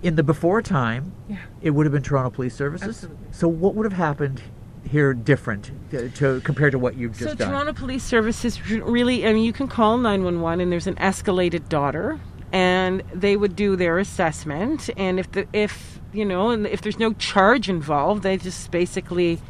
in 0.06 0.16
the 0.16 0.24
before 0.24 0.62
time, 0.62 1.14
Yeah. 1.28 1.38
it 1.64 1.72
would 1.72 1.88
have 1.88 1.94
been 1.94 2.04
Toronto 2.04 2.30
Police 2.30 2.54
Services. 2.54 2.90
Absolutely. 2.90 3.26
So, 3.32 3.48
what 3.48 3.74
would 3.74 3.86
have 3.86 3.98
happened 3.98 4.42
here 4.88 5.16
different 5.16 5.72
to, 5.90 6.10
to 6.10 6.42
compared 6.42 6.72
to 6.74 6.80
what 6.80 6.96
you've 6.96 7.14
just 7.14 7.32
so 7.32 7.36
done? 7.36 7.48
So 7.48 7.52
Toronto 7.52 7.74
Police 7.74 8.04
Services 8.04 8.70
really, 8.70 9.26
I 9.26 9.34
mean, 9.34 9.44
you 9.44 9.52
can 9.52 9.68
call 9.68 9.98
911 9.98 10.62
and 10.62 10.72
there's 10.72 10.86
an 10.86 10.94
escalated 10.96 11.70
daughter 11.70 12.20
and 12.54 13.02
they 13.12 13.36
would 13.36 13.56
do 13.56 13.76
their 13.76 13.98
assessment 13.98 14.92
and 14.96 15.20
if 15.20 15.32
the 15.32 15.48
if 15.52 16.00
you 16.14 16.24
know 16.24 16.52
and 16.52 16.68
if 16.68 16.82
there's 16.82 17.00
no 17.00 17.12
charge 17.14 17.68
involved 17.68 18.22
they 18.22 18.38
just 18.38 18.70
basically 18.70 19.42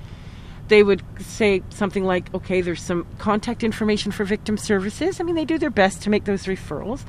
they 0.70 0.82
would 0.82 1.04
say 1.20 1.62
something 1.70 2.06
like 2.06 2.34
okay 2.34 2.62
there's 2.62 2.82
some 2.82 3.06
contact 3.18 3.64
information 3.64 4.14
for 4.14 4.24
victim 4.24 4.58
services 4.58 5.20
i 5.20 5.24
mean 5.24 5.36
they 5.36 5.44
do 5.44 5.58
their 5.60 5.70
best 5.70 6.02
to 6.02 6.10
make 6.10 6.24
those 6.24 6.46
referrals 6.46 7.04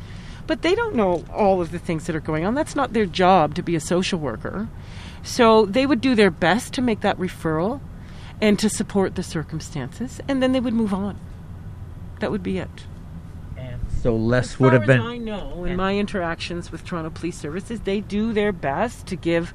but 0.46 0.62
they 0.62 0.74
don't 0.74 0.94
know 0.94 1.24
all 1.32 1.61
of 1.61 1.70
the 1.72 1.78
things 1.78 2.06
that 2.06 2.16
are 2.16 2.20
going 2.20 2.44
on. 2.44 2.54
That's 2.54 2.76
not 2.76 2.92
their 2.92 3.06
job 3.06 3.54
to 3.56 3.62
be 3.62 3.74
a 3.76 3.80
social 3.80 4.18
worker. 4.18 4.68
So 5.22 5.66
they 5.66 5.87
would 5.87 6.00
do 6.00 6.14
their 6.14 6.30
best 6.30 6.72
to 6.74 6.82
make 6.82 7.00
that 7.00 7.18
referral 7.18 7.80
and 8.40 8.59
to 8.59 8.68
support 8.68 9.14
the 9.14 9.22
circumstances 9.22 10.20
and 10.28 10.42
then 10.42 10.52
they 10.52 10.61
would 10.61 10.74
move 10.74 10.94
on. 10.94 11.18
That 12.20 12.30
would 12.30 12.42
be 12.42 12.59
it. 12.59 12.87
And 13.56 13.80
so 14.02 14.14
less 14.14 14.61
would 14.61 14.72
have 14.72 14.87
been. 14.87 15.00
As 15.00 15.06
I 15.06 15.18
know 15.18 15.64
in 15.64 15.76
my 15.76 15.96
interactions 15.96 16.70
with 16.70 16.85
Toronto 16.85 17.11
Police 17.11 17.38
Services, 17.38 17.80
they 17.80 18.00
do 18.00 18.32
their 18.32 18.52
best 18.52 19.06
to 19.09 19.16
give 19.16 19.52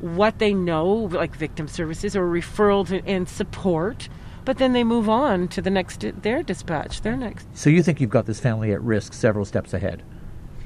what 0.00 0.38
they 0.38 0.52
know, 0.52 0.86
like 0.86 1.34
victim 1.34 1.66
services 1.66 2.14
or 2.14 2.26
referrals 2.28 2.90
and- 2.90 3.06
and 3.08 3.28
support, 3.28 4.08
but 4.44 4.58
then 4.58 4.72
they 4.72 4.84
move 4.84 5.08
on 5.08 5.48
to 5.48 5.62
the 5.62 5.70
next 5.70 6.04
their 6.22 6.42
dispatch, 6.42 7.02
their 7.02 7.16
next. 7.16 7.46
So 7.54 7.70
you 7.70 7.82
think 7.82 8.00
you've 8.00 8.10
got 8.10 8.26
this 8.26 8.40
family 8.40 8.72
at 8.72 8.82
risk 8.82 9.12
several 9.12 9.44
steps 9.44 9.74
ahead, 9.74 10.02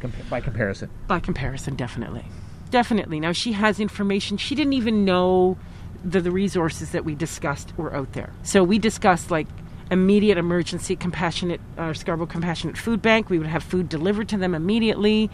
compa- 0.00 0.28
by 0.28 0.40
comparison? 0.40 0.90
By 1.06 1.20
comparison, 1.20 1.76
definitely, 1.76 2.24
definitely. 2.70 3.20
Now 3.20 3.32
she 3.32 3.52
has 3.52 3.80
information 3.80 4.36
she 4.36 4.54
didn't 4.54 4.74
even 4.74 5.04
know 5.04 5.56
the, 6.04 6.20
the 6.20 6.30
resources 6.30 6.90
that 6.90 7.04
we 7.04 7.14
discussed 7.14 7.76
were 7.76 7.94
out 7.94 8.12
there. 8.12 8.32
So 8.42 8.62
we 8.62 8.78
discussed 8.78 9.30
like 9.30 9.46
immediate 9.90 10.38
emergency 10.38 10.96
compassionate 10.96 11.60
uh, 11.76 11.92
Scarborough 11.92 12.26
Compassionate 12.26 12.76
Food 12.76 13.02
Bank. 13.02 13.30
We 13.30 13.38
would 13.38 13.48
have 13.48 13.62
food 13.62 13.88
delivered 13.88 14.28
to 14.30 14.36
them 14.38 14.54
immediately. 14.54 15.30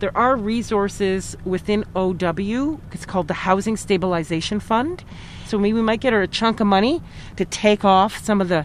There 0.00 0.16
are 0.16 0.36
resources 0.36 1.36
within 1.44 1.84
OW. 1.94 2.80
It's 2.90 3.06
called 3.06 3.28
the 3.28 3.34
Housing 3.34 3.76
Stabilization 3.76 4.58
Fund. 4.58 5.04
So 5.52 5.58
maybe 5.58 5.74
we 5.74 5.82
might 5.82 6.00
get 6.00 6.14
her 6.14 6.22
a 6.22 6.26
chunk 6.26 6.60
of 6.60 6.66
money 6.66 7.02
to 7.36 7.44
take 7.44 7.84
off 7.84 8.16
some 8.24 8.40
of 8.40 8.48
the 8.48 8.64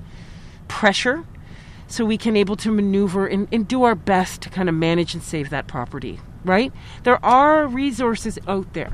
pressure 0.69 1.25
so 1.87 2.05
we 2.05 2.17
can 2.17 2.37
able 2.37 2.55
to 2.55 2.71
maneuver 2.71 3.27
and, 3.27 3.45
and 3.51 3.67
do 3.67 3.83
our 3.83 3.93
best 3.93 4.41
to 4.43 4.49
kind 4.49 4.69
of 4.69 4.75
manage 4.75 5.13
and 5.13 5.21
save 5.21 5.49
that 5.49 5.67
property 5.67 6.21
right? 6.45 6.71
There 7.03 7.23
are 7.25 7.67
resources 7.67 8.39
out 8.47 8.71
there. 8.71 8.93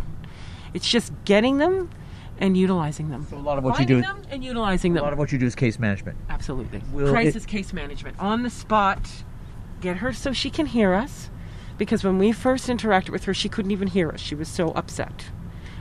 It's 0.73 0.89
just 0.89 1.13
getting 1.23 1.59
them 1.59 1.91
and 2.39 2.57
utilizing 2.57 3.09
them. 3.11 3.27
So 3.29 3.37
a 3.37 3.37
lot 3.37 3.59
of 3.59 3.63
what 3.63 3.79
you 3.79 3.85
do, 3.85 4.01
them 4.01 4.23
and 4.31 4.43
utilizing 4.43 4.93
a 4.93 4.95
them 4.95 5.03
lot 5.03 5.13
of 5.13 5.19
what 5.19 5.31
you 5.31 5.37
do 5.37 5.45
is 5.45 5.53
case 5.53 5.77
management. 5.77 6.17
absolutely. 6.31 6.81
Will 6.91 7.11
crisis 7.11 7.43
it- 7.43 7.47
case 7.47 7.73
management. 7.73 8.19
On 8.19 8.41
the 8.41 8.49
spot 8.49 9.23
get 9.81 9.97
her 9.97 10.13
so 10.13 10.33
she 10.33 10.49
can 10.49 10.65
hear 10.65 10.95
us 10.95 11.29
because 11.77 12.03
when 12.03 12.17
we 12.17 12.31
first 12.31 12.69
interacted 12.69 13.09
with 13.09 13.25
her 13.25 13.35
she 13.35 13.49
couldn't 13.49 13.69
even 13.69 13.89
hear 13.89 14.09
us. 14.09 14.19
She 14.19 14.33
was 14.33 14.47
so 14.47 14.71
upset 14.71 15.25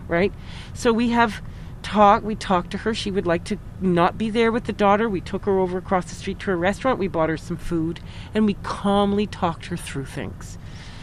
right? 0.09 0.33
So 0.75 0.93
we 0.93 1.11
have 1.11 1.43
talk 1.83 2.23
we 2.23 2.35
talked 2.35 2.71
to 2.71 2.79
her 2.79 2.95
she 2.95 3.11
would 3.11 3.27
like 3.27 3.45
to 3.45 3.59
not 3.81 4.17
be 4.17 4.31
there 4.31 4.51
with 4.53 4.65
the 4.65 4.73
daughter 4.73 5.09
we 5.09 5.21
took 5.21 5.45
her 5.45 5.59
over 5.59 5.79
across 5.79 6.07
the 6.07 6.15
street 6.15 6.39
to 6.39 6.51
a 6.51 6.57
restaurant 6.57 6.99
we 6.99 7.09
bought 7.09 7.29
her 7.29 7.37
some 7.37 7.57
food 7.57 8.01
and 8.35 8.47
we 8.47 8.55
calmly 8.63 9.27
talked 9.27 9.67
her 9.67 9.77
through 9.77 10.05
things 10.05 10.59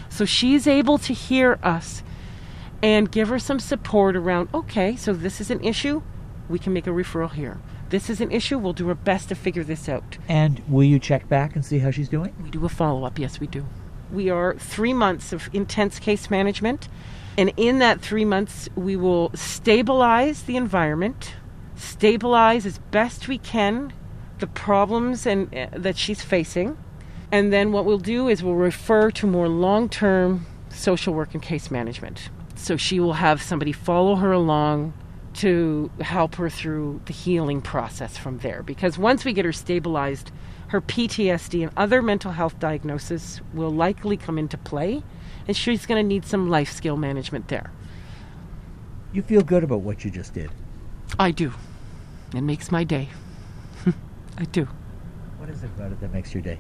so 0.10 0.26
she's 0.26 0.66
able 0.68 0.98
to 0.98 1.14
hear 1.14 1.60
us 1.62 2.02
and 2.82 3.12
give 3.12 3.28
her 3.28 3.40
some 3.40 3.60
support 3.60 4.16
around 4.16 4.48
okay 4.54 4.96
so 4.96 5.14
this 5.14 5.40
is 5.42 5.52
an 5.52 5.64
issue 5.64 6.02
we 6.48 6.58
can 6.58 6.74
make 6.74 6.88
a 6.88 6.92
referral 6.92 7.32
here 7.32 7.60
this 7.90 8.10
is 8.10 8.22
an 8.22 8.32
issue 8.32 8.58
we'll 8.58 8.74
do 8.74 8.88
our 8.88 8.96
best 8.96 9.30
to 9.30 9.36
figure 9.36 9.64
this 9.64 9.90
out 9.90 10.18
And 10.28 10.62
will 10.68 10.84
you 10.84 11.00
check 11.00 11.28
back 11.28 11.56
and 11.56 11.66
see 11.66 11.80
how 11.80 11.92
she's 11.92 12.10
doing? 12.10 12.34
we 12.44 12.50
do 12.52 12.64
a 12.66 12.70
follow 12.70 13.04
up. 13.04 13.18
Yes, 13.18 13.40
we 13.40 13.48
do. 13.48 13.66
We 14.12 14.30
are 14.30 14.56
three 14.56 14.94
months 14.94 15.34
of 15.34 15.50
intense 15.54 15.98
case 15.98 16.30
management. 16.30 16.88
And 17.40 17.54
in 17.56 17.80
that 17.80 18.02
three 18.02 18.26
months, 18.26 18.68
we 18.76 18.98
will 18.98 19.32
stabilize 19.34 20.44
the 20.44 20.58
environment, 20.58 21.36
stabilize 21.78 22.66
as 22.66 22.80
best 22.92 23.30
we 23.30 23.38
can 23.38 23.94
the 24.40 24.48
problems 24.48 25.26
and 25.26 25.54
uh, 25.56 25.68
that 25.72 25.96
she's 25.96 26.22
facing. 26.22 26.78
And 27.32 27.54
then 27.54 27.72
what 27.72 27.86
we'll 27.86 27.98
do 27.98 28.28
is 28.28 28.44
we'll 28.44 28.56
refer 28.56 29.10
to 29.12 29.26
more 29.26 29.48
long 29.48 29.88
term 29.88 30.48
social 30.68 31.14
work 31.14 31.34
and 31.34 31.42
case 31.42 31.72
management. 31.72 32.30
So 32.56 32.76
she 32.76 33.00
will 33.00 33.14
have 33.14 33.42
somebody 33.42 33.72
follow 33.72 34.16
her 34.16 34.34
along 34.34 34.94
to 35.36 35.90
help 36.02 36.36
her 36.36 36.50
through 36.50 37.00
the 37.06 37.14
healing 37.14 37.62
process 37.62 38.18
from 38.18 38.40
there. 38.40 38.64
Because 38.64 38.98
once 38.98 39.24
we 39.24 39.32
get 39.32 39.46
her 39.46 39.54
stabilized, 39.54 40.34
her 40.68 40.82
PTSD 40.82 41.64
and 41.64 41.72
other 41.78 42.02
mental 42.02 42.34
health 42.34 42.60
diagnoses 42.60 43.40
will 43.54 43.72
likely 43.72 44.18
come 44.18 44.38
into 44.38 44.58
play, 44.58 45.04
and 45.50 45.58
she's 45.58 45.88
going 45.88 46.00
to 46.00 46.08
need 46.08 46.24
some 46.26 46.48
life 46.48 46.72
skill 46.72 46.96
management 46.96 47.48
there. 47.48 47.72
You 49.12 49.24
feel 49.24 49.42
good 49.42 49.64
about 49.64 49.82
what 49.82 50.06
you 50.06 50.12
just 50.12 50.36
did. 50.36 50.52
I 51.18 51.32
do. 51.32 51.54
It 52.36 52.42
makes 52.42 52.72
my 52.72 52.84
day. 52.84 53.10
I 54.38 54.44
do. 54.44 54.68
What 55.40 55.50
is 55.50 55.64
it 55.64 55.72
about 55.76 55.92
it 55.92 56.02
that 56.02 56.14
makes 56.14 56.36
your 56.36 56.44
day? 56.44 56.60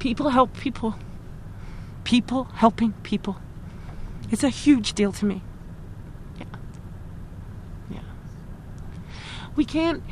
People 0.00 0.28
help 0.28 0.54
people. 0.58 0.96
People 2.04 2.44
helping 2.56 2.92
people. 3.04 3.38
It's 4.30 4.44
a 4.44 4.50
huge 4.50 4.92
deal 4.92 5.10
to 5.12 5.24
me. 5.24 5.40
Yeah. 6.38 6.44
Yeah. 7.90 8.00
We 9.56 9.64
can't 9.64 10.02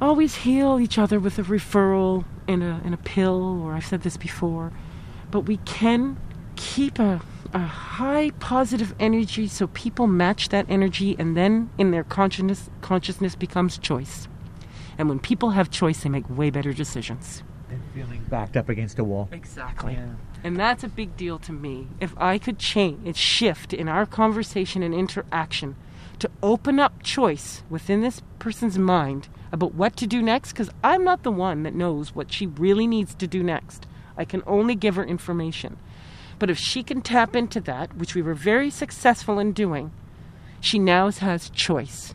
always 0.00 0.36
heal 0.36 0.78
each 0.78 0.96
other 0.96 1.18
with 1.18 1.40
a 1.40 1.42
referral 1.42 2.24
and 2.46 2.62
a, 2.62 2.80
and 2.84 2.94
a 2.94 2.98
pill, 2.98 3.60
or 3.64 3.72
I've 3.72 3.84
said 3.84 4.02
this 4.02 4.16
before, 4.16 4.70
but 5.32 5.40
we 5.40 5.56
can 5.56 6.18
keep 6.64 6.98
a, 6.98 7.20
a 7.52 7.58
high 7.58 8.30
positive 8.40 8.94
energy 8.98 9.46
so 9.46 9.66
people 9.68 10.06
match 10.06 10.48
that 10.48 10.66
energy, 10.68 11.14
and 11.18 11.36
then 11.36 11.70
in 11.76 11.90
their 11.90 12.04
consciousness, 12.04 12.70
consciousness 12.80 13.36
becomes 13.36 13.78
choice. 13.78 14.28
And 14.96 15.08
when 15.08 15.18
people 15.18 15.50
have 15.50 15.70
choice, 15.70 16.02
they 16.02 16.08
make 16.08 16.28
way 16.30 16.50
better 16.50 16.72
decisions. 16.72 17.42
And 17.70 17.82
feeling 17.92 18.24
backed 18.28 18.56
up 18.56 18.68
against 18.68 18.98
a 18.98 19.04
wall. 19.04 19.28
Exactly. 19.30 19.98
And 20.42 20.56
that's 20.58 20.84
a 20.84 20.88
big 20.88 21.16
deal 21.16 21.38
to 21.40 21.52
me. 21.52 21.88
If 22.00 22.14
I 22.16 22.38
could 22.38 22.58
change 22.58 23.06
and 23.06 23.16
shift 23.16 23.72
in 23.72 23.88
our 23.88 24.06
conversation 24.06 24.82
and 24.82 24.94
interaction 24.94 25.76
to 26.20 26.30
open 26.42 26.78
up 26.78 27.02
choice 27.02 27.62
within 27.68 28.00
this 28.00 28.22
person's 28.38 28.78
mind 28.78 29.28
about 29.52 29.74
what 29.74 29.96
to 29.96 30.06
do 30.06 30.22
next, 30.22 30.52
because 30.52 30.70
I'm 30.82 31.04
not 31.04 31.24
the 31.24 31.32
one 31.32 31.62
that 31.64 31.74
knows 31.74 32.14
what 32.14 32.32
she 32.32 32.46
really 32.46 32.86
needs 32.86 33.14
to 33.16 33.26
do 33.26 33.42
next. 33.42 33.86
I 34.16 34.24
can 34.24 34.42
only 34.46 34.76
give 34.76 34.94
her 34.94 35.04
information. 35.04 35.76
But 36.38 36.50
if 36.50 36.58
she 36.58 36.82
can 36.82 37.00
tap 37.00 37.34
into 37.36 37.60
that, 37.62 37.96
which 37.96 38.14
we 38.14 38.22
were 38.22 38.34
very 38.34 38.70
successful 38.70 39.38
in 39.38 39.52
doing, 39.52 39.92
she 40.60 40.78
now 40.78 41.10
has 41.10 41.50
choice. 41.50 42.14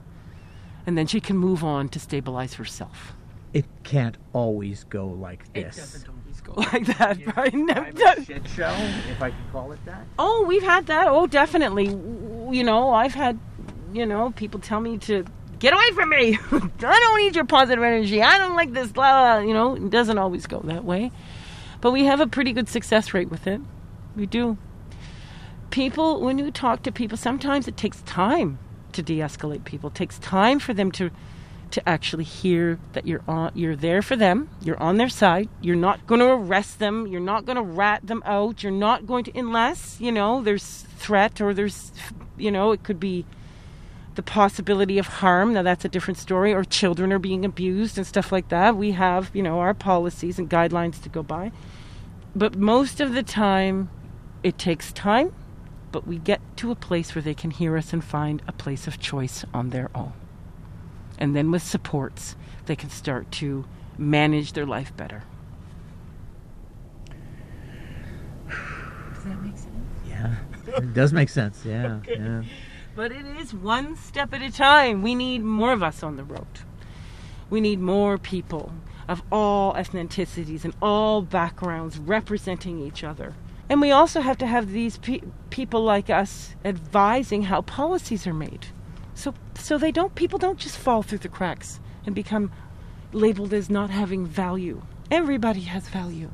And 0.86 0.98
then 0.98 1.08
she 1.08 1.20
can 1.20 1.38
move 1.38 1.64
on 1.64 1.90
to 1.90 2.00
stabilize 2.00 2.56
herself. 2.56 3.14
It 3.54 3.66
can't 3.84 4.18
always 4.34 4.84
go 4.84 5.08
like 5.08 5.44
It 5.54 5.66
this. 5.66 5.76
doesn't 5.78 6.08
always 6.10 6.42
go 6.42 6.54
like 6.74 6.86
that, 6.98 7.24
Brian. 7.34 7.66
No, 7.66 7.74
I'm 7.74 7.96
no. 7.96 8.24
shit 8.24 8.48
show, 8.50 8.70
if 9.10 9.22
I 9.22 9.32
can 9.32 9.40
call 9.52 9.72
it 9.72 9.80
that. 9.86 10.06
Oh, 10.18 10.46
we've 10.48 10.64
had 10.64 10.86
that. 10.88 11.08
Oh, 11.08 11.26
definitely. 11.28 11.88
You 11.88 12.64
know, 12.64 12.92
I've 12.92 13.14
had, 13.14 13.40
you 13.94 14.06
know, 14.06 14.32
people 14.36 14.60
tell 14.60 14.80
me 14.80 14.98
to 15.00 15.26
get 15.60 15.74
away 15.74 15.92
from 15.94 16.10
me. 16.10 16.38
I 16.52 16.60
don't 17.00 17.18
need 17.18 17.36
your 17.36 17.46
positive 17.46 17.84
energy. 17.84 18.22
I 18.22 18.38
don't 18.38 18.56
like 18.56 18.74
this. 18.74 18.92
Blah, 18.92 19.40
blah. 19.40 19.48
You 19.48 19.54
know, 19.54 19.76
it 19.76 19.90
doesn't 19.90 20.18
always 20.18 20.46
go 20.48 20.60
that 20.66 20.84
way. 20.86 21.12
But 21.82 21.92
we 21.92 22.06
have 22.06 22.20
a 22.20 22.28
pretty 22.28 22.54
good 22.54 22.68
success 22.70 23.14
rate 23.14 23.30
with 23.30 23.48
it. 23.48 23.62
We 24.20 24.26
do. 24.26 24.58
People, 25.70 26.20
when 26.20 26.38
you 26.38 26.52
talk 26.52 26.84
to 26.84 26.92
people, 26.92 27.18
sometimes 27.18 27.70
it 27.70 27.78
takes 27.78 28.02
time 28.02 28.60
to 28.92 29.02
de 29.02 29.20
escalate 29.20 29.64
people. 29.64 29.90
It 29.90 29.96
takes 29.96 30.20
time 30.20 30.60
for 30.60 30.74
them 30.74 30.92
to 30.94 31.10
to 31.72 31.88
actually 31.88 32.24
hear 32.24 32.80
that 32.94 33.06
you're 33.06 33.22
on 33.28 33.52
you're 33.56 33.76
there 33.76 34.02
for 34.02 34.18
them. 34.18 34.50
You're 34.62 34.82
on 34.82 34.98
their 34.98 35.08
side. 35.08 35.48
You're 35.62 35.76
not 35.76 36.06
going 36.06 36.20
to 36.20 36.28
arrest 36.28 36.80
them. 36.80 37.08
You're 37.08 37.22
not 37.22 37.46
going 37.46 37.56
to 37.56 37.62
rat 37.62 38.06
them 38.06 38.22
out. 38.26 38.62
You're 38.62 38.72
not 38.72 39.08
going 39.08 39.24
to 39.26 39.38
unless 39.38 40.02
you 40.02 40.12
know 40.12 40.42
there's 40.42 40.82
threat 40.98 41.40
or 41.40 41.54
there's 41.54 41.94
you 42.38 42.52
know 42.52 42.72
it 42.72 42.84
could 42.84 43.00
be 43.00 43.26
the 44.16 44.24
possibility 44.24 44.98
of 44.98 45.08
harm. 45.08 45.54
Now 45.54 45.62
that's 45.62 45.86
a 45.86 45.90
different 45.90 46.18
story. 46.18 46.54
Or 46.54 46.66
children 46.66 47.14
are 47.14 47.20
being 47.20 47.46
abused 47.46 47.98
and 47.98 48.06
stuff 48.06 48.34
like 48.34 48.50
that. 48.50 48.76
We 48.76 48.92
have 48.92 49.30
you 49.34 49.44
know 49.44 49.60
our 49.60 49.74
policies 49.74 50.40
and 50.40 50.50
guidelines 50.50 51.02
to 51.04 51.10
go 51.10 51.24
by. 51.24 51.54
But 52.36 52.58
most 52.58 53.00
of 53.00 53.14
the 53.14 53.24
time 53.24 53.90
it 54.44 54.58
takes 54.58 54.92
time 54.92 55.34
but 55.92 56.06
we 56.06 56.18
get 56.18 56.40
to 56.56 56.70
a 56.70 56.76
place 56.76 57.16
where 57.16 57.22
they 57.22 57.34
can 57.34 57.50
hear 57.52 57.76
us 57.76 57.94
and 57.94 58.04
find 58.04 58.42
a 58.48 58.52
place 58.52 58.88
of 58.88 59.00
choice 59.00 59.44
on 59.54 59.72
their 59.72 59.90
own 59.96 60.14
and 61.20 61.36
then 61.36 61.52
with 61.52 61.62
supports, 61.62 62.38
they 62.66 62.78
can 62.78 62.90
start 62.90 63.30
to 63.34 63.66
manage 63.98 64.54
their 64.54 64.66
life 64.66 64.96
better. 64.96 65.24
Does 68.48 69.24
that 69.26 69.42
make 69.44 69.58
sense? 69.58 69.76
Yeah, 70.08 70.36
it 70.78 70.94
does 70.94 71.12
make 71.12 71.30
sense. 71.30 71.64
Yeah, 71.66 72.00
okay. 72.08 72.16
yeah. 72.18 72.44
But 72.96 73.12
it 73.12 73.26
is 73.26 73.54
one 73.54 73.98
step 73.98 74.34
at 74.34 74.42
a 74.42 74.52
time. 74.52 75.04
We 75.04 75.14
need 75.14 75.44
more 75.44 75.74
of 75.74 75.84
us 75.84 76.02
on 76.02 76.16
the 76.16 76.24
road. 76.24 76.48
We 77.50 77.60
need 77.60 77.80
more 77.80 78.18
people 78.18 78.72
of 79.10 79.22
all 79.32 79.74
ethnicities 79.74 80.64
and 80.64 80.74
all 80.82 81.22
backgrounds 81.22 81.98
representing 81.98 82.80
each 82.80 83.04
other. 83.04 83.34
And 83.70 83.82
we 83.82 83.92
also 83.92 84.22
have 84.22 84.38
to 84.40 84.48
have 84.48 84.72
these 84.72 84.98
pe- 84.98 85.22
people 85.52 85.84
like 85.84 86.10
us 86.10 86.56
advising 86.66 87.44
how 87.44 87.62
policies 87.62 88.26
are 88.26 88.34
made. 88.34 88.68
So 89.14 89.34
so 89.56 89.78
they 89.78 89.92
don't 89.92 90.16
people 90.16 90.40
don't 90.40 90.58
just 90.58 90.78
fall 90.78 91.04
through 91.04 91.20
the 91.20 91.30
cracks 91.30 91.80
and 92.06 92.16
become 92.16 92.52
labeled 93.14 93.54
as 93.54 93.70
not 93.70 93.90
having 93.90 94.26
value. 94.26 94.82
Everybody 95.12 95.62
has 95.62 95.88
value. 95.90 96.32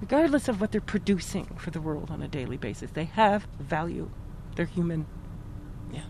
Regardless 0.00 0.48
of 0.48 0.60
what 0.60 0.70
they're 0.70 0.80
producing 0.80 1.46
for 1.56 1.70
the 1.70 1.80
world 1.80 2.10
on 2.10 2.22
a 2.22 2.28
daily 2.28 2.56
basis, 2.56 2.90
they 2.92 3.04
have 3.04 3.46
value. 3.58 4.10
They're 4.54 4.66
human. 4.66 5.06
Yeah. 5.92 6.04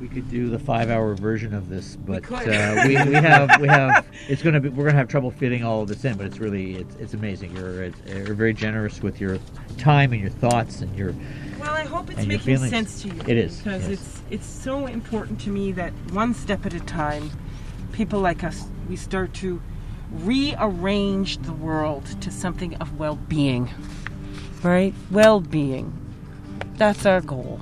We 0.00 0.08
could 0.08 0.30
do 0.30 0.48
the 0.48 0.58
five-hour 0.58 1.14
version 1.16 1.52
of 1.52 1.68
this, 1.68 1.96
but 1.96 2.28
we, 2.30 2.36
uh, 2.36 2.86
we, 2.86 3.10
we, 3.10 3.14
have 3.14 3.60
we 3.60 3.68
have 3.68 4.06
it's 4.28 4.40
to 4.40 4.58
be 4.58 4.70
we're 4.70 4.84
going 4.84 4.94
to 4.94 4.98
have 4.98 5.08
trouble 5.08 5.30
fitting 5.30 5.62
all 5.62 5.82
of 5.82 5.88
this 5.88 6.04
in. 6.06 6.16
But 6.16 6.26
it's 6.26 6.38
really 6.38 6.76
it's, 6.76 6.94
it's 6.96 7.14
amazing. 7.14 7.54
You're 7.54 7.84
it's, 7.84 8.00
you're 8.06 8.34
very 8.34 8.54
generous 8.54 9.02
with 9.02 9.20
your 9.20 9.38
time 9.76 10.12
and 10.12 10.20
your 10.22 10.30
thoughts 10.30 10.80
and 10.80 10.96
your 10.96 11.14
well, 11.60 11.72
I 11.72 11.84
hope 11.84 12.10
it's 12.10 12.26
making 12.26 12.56
sense 12.56 13.02
to 13.02 13.08
you. 13.08 13.20
It 13.26 13.36
is 13.36 13.58
because 13.58 13.88
yes. 13.88 14.00
it's 14.00 14.22
it's 14.30 14.46
so 14.46 14.86
important 14.86 15.38
to 15.42 15.50
me 15.50 15.72
that 15.72 15.92
one 16.12 16.32
step 16.32 16.64
at 16.64 16.72
a 16.72 16.80
time, 16.80 17.30
people 17.92 18.20
like 18.20 18.42
us, 18.42 18.64
we 18.88 18.96
start 18.96 19.34
to 19.34 19.60
rearrange 20.10 21.38
the 21.38 21.52
world 21.52 22.06
to 22.22 22.30
something 22.30 22.74
of 22.76 22.98
well-being. 22.98 23.70
Right, 24.62 24.94
well-being. 25.10 25.92
That's 26.74 27.04
our 27.06 27.20
goal. 27.20 27.60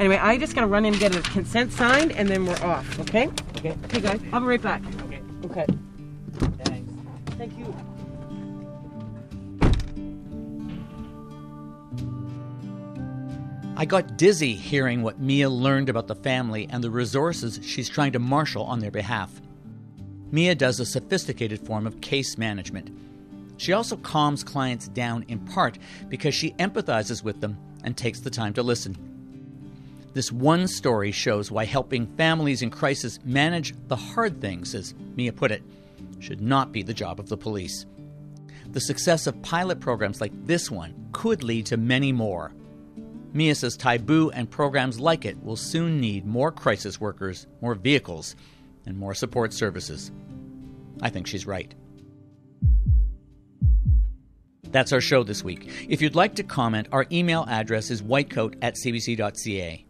Anyway, 0.00 0.16
I 0.16 0.36
just 0.38 0.54
gotta 0.54 0.66
run 0.66 0.84
in 0.84 0.94
and 0.94 1.00
get 1.00 1.14
a 1.14 1.20
consent 1.20 1.72
signed, 1.72 2.12
and 2.12 2.28
then 2.28 2.46
we're 2.46 2.60
off. 2.64 2.98
Okay? 3.00 3.28
Okay. 3.58 3.76
Okay, 3.84 4.00
guys. 4.00 4.20
I'll 4.32 4.40
be 4.40 4.46
right 4.46 4.62
back. 4.62 4.82
Okay. 5.04 5.20
Okay. 5.44 5.66
Thanks. 6.64 6.92
Thank 7.36 7.58
you. 7.58 7.74
I 13.76 13.84
got 13.84 14.18
dizzy 14.18 14.54
hearing 14.54 15.02
what 15.02 15.20
Mia 15.20 15.48
learned 15.48 15.88
about 15.88 16.06
the 16.06 16.14
family 16.14 16.68
and 16.70 16.82
the 16.84 16.90
resources 16.90 17.60
she's 17.62 17.88
trying 17.88 18.12
to 18.12 18.18
marshal 18.18 18.64
on 18.64 18.80
their 18.80 18.90
behalf. 18.90 19.40
Mia 20.30 20.54
does 20.54 20.80
a 20.80 20.86
sophisticated 20.86 21.66
form 21.66 21.86
of 21.86 22.00
case 22.00 22.36
management. 22.36 22.90
She 23.56 23.72
also 23.72 23.96
calms 23.96 24.44
clients 24.44 24.88
down 24.88 25.24
in 25.28 25.38
part 25.40 25.78
because 26.08 26.34
she 26.34 26.52
empathizes 26.52 27.24
with 27.24 27.40
them 27.40 27.58
and 27.84 27.96
takes 27.96 28.20
the 28.20 28.30
time 28.30 28.52
to 28.54 28.62
listen. 28.62 29.09
This 30.12 30.32
one 30.32 30.66
story 30.66 31.12
shows 31.12 31.50
why 31.50 31.64
helping 31.64 32.06
families 32.16 32.62
in 32.62 32.70
crisis 32.70 33.20
manage 33.24 33.74
the 33.86 33.96
hard 33.96 34.40
things, 34.40 34.74
as 34.74 34.94
Mia 35.14 35.32
put 35.32 35.52
it, 35.52 35.62
should 36.18 36.40
not 36.40 36.72
be 36.72 36.82
the 36.82 36.94
job 36.94 37.20
of 37.20 37.28
the 37.28 37.36
police. 37.36 37.86
The 38.70 38.80
success 38.80 39.26
of 39.26 39.40
pilot 39.42 39.80
programs 39.80 40.20
like 40.20 40.32
this 40.46 40.70
one 40.70 40.94
could 41.12 41.44
lead 41.44 41.66
to 41.66 41.76
many 41.76 42.12
more. 42.12 42.52
Mia 43.32 43.54
says 43.54 43.76
Taibu 43.76 44.32
and 44.34 44.50
programs 44.50 44.98
like 44.98 45.24
it 45.24 45.42
will 45.44 45.56
soon 45.56 46.00
need 46.00 46.26
more 46.26 46.50
crisis 46.50 47.00
workers, 47.00 47.46
more 47.60 47.76
vehicles, 47.76 48.34
and 48.86 48.98
more 48.98 49.14
support 49.14 49.52
services. 49.52 50.10
I 51.00 51.10
think 51.10 51.28
she's 51.28 51.46
right. 51.46 51.72
That's 54.70 54.92
our 54.92 55.00
show 55.00 55.22
this 55.22 55.42
week. 55.42 55.68
If 55.88 56.00
you'd 56.00 56.14
like 56.14 56.36
to 56.36 56.42
comment, 56.42 56.88
our 56.92 57.06
email 57.10 57.44
address 57.48 57.90
is 57.90 58.02
whitecoat 58.02 58.56
at 58.62 58.74
cbc.ca. 58.74 59.84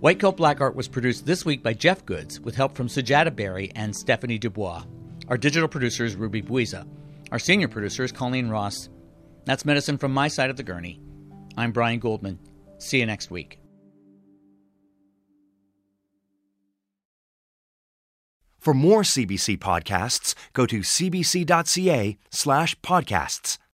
Whitecoat 0.00 0.36
Black 0.36 0.60
Art 0.60 0.76
was 0.76 0.88
produced 0.88 1.26
this 1.26 1.44
week 1.44 1.62
by 1.62 1.72
Jeff 1.72 2.04
Goodes 2.06 2.40
with 2.40 2.54
help 2.54 2.74
from 2.74 2.88
Sujata 2.88 3.34
Berry 3.34 3.72
and 3.74 3.94
Stephanie 3.94 4.38
Dubois. 4.38 4.84
Our 5.28 5.36
digital 5.36 5.68
producer 5.68 6.04
is 6.04 6.14
Ruby 6.14 6.42
Buiza. 6.42 6.86
Our 7.32 7.38
senior 7.38 7.68
producer 7.68 8.04
is 8.04 8.12
Colleen 8.12 8.48
Ross. 8.48 8.88
That's 9.44 9.64
medicine 9.64 9.98
from 9.98 10.12
my 10.12 10.28
side 10.28 10.50
of 10.50 10.56
the 10.56 10.62
gurney. 10.62 11.00
I'm 11.56 11.72
Brian 11.72 11.98
Goldman. 11.98 12.38
See 12.78 13.00
you 13.00 13.06
next 13.06 13.30
week. 13.30 13.58
For 18.58 18.74
more 18.74 19.02
CBC 19.02 19.58
podcasts, 19.58 20.34
go 20.52 20.66
to 20.66 20.80
cbc.ca 20.80 22.18
slash 22.30 22.80
podcasts. 22.80 23.58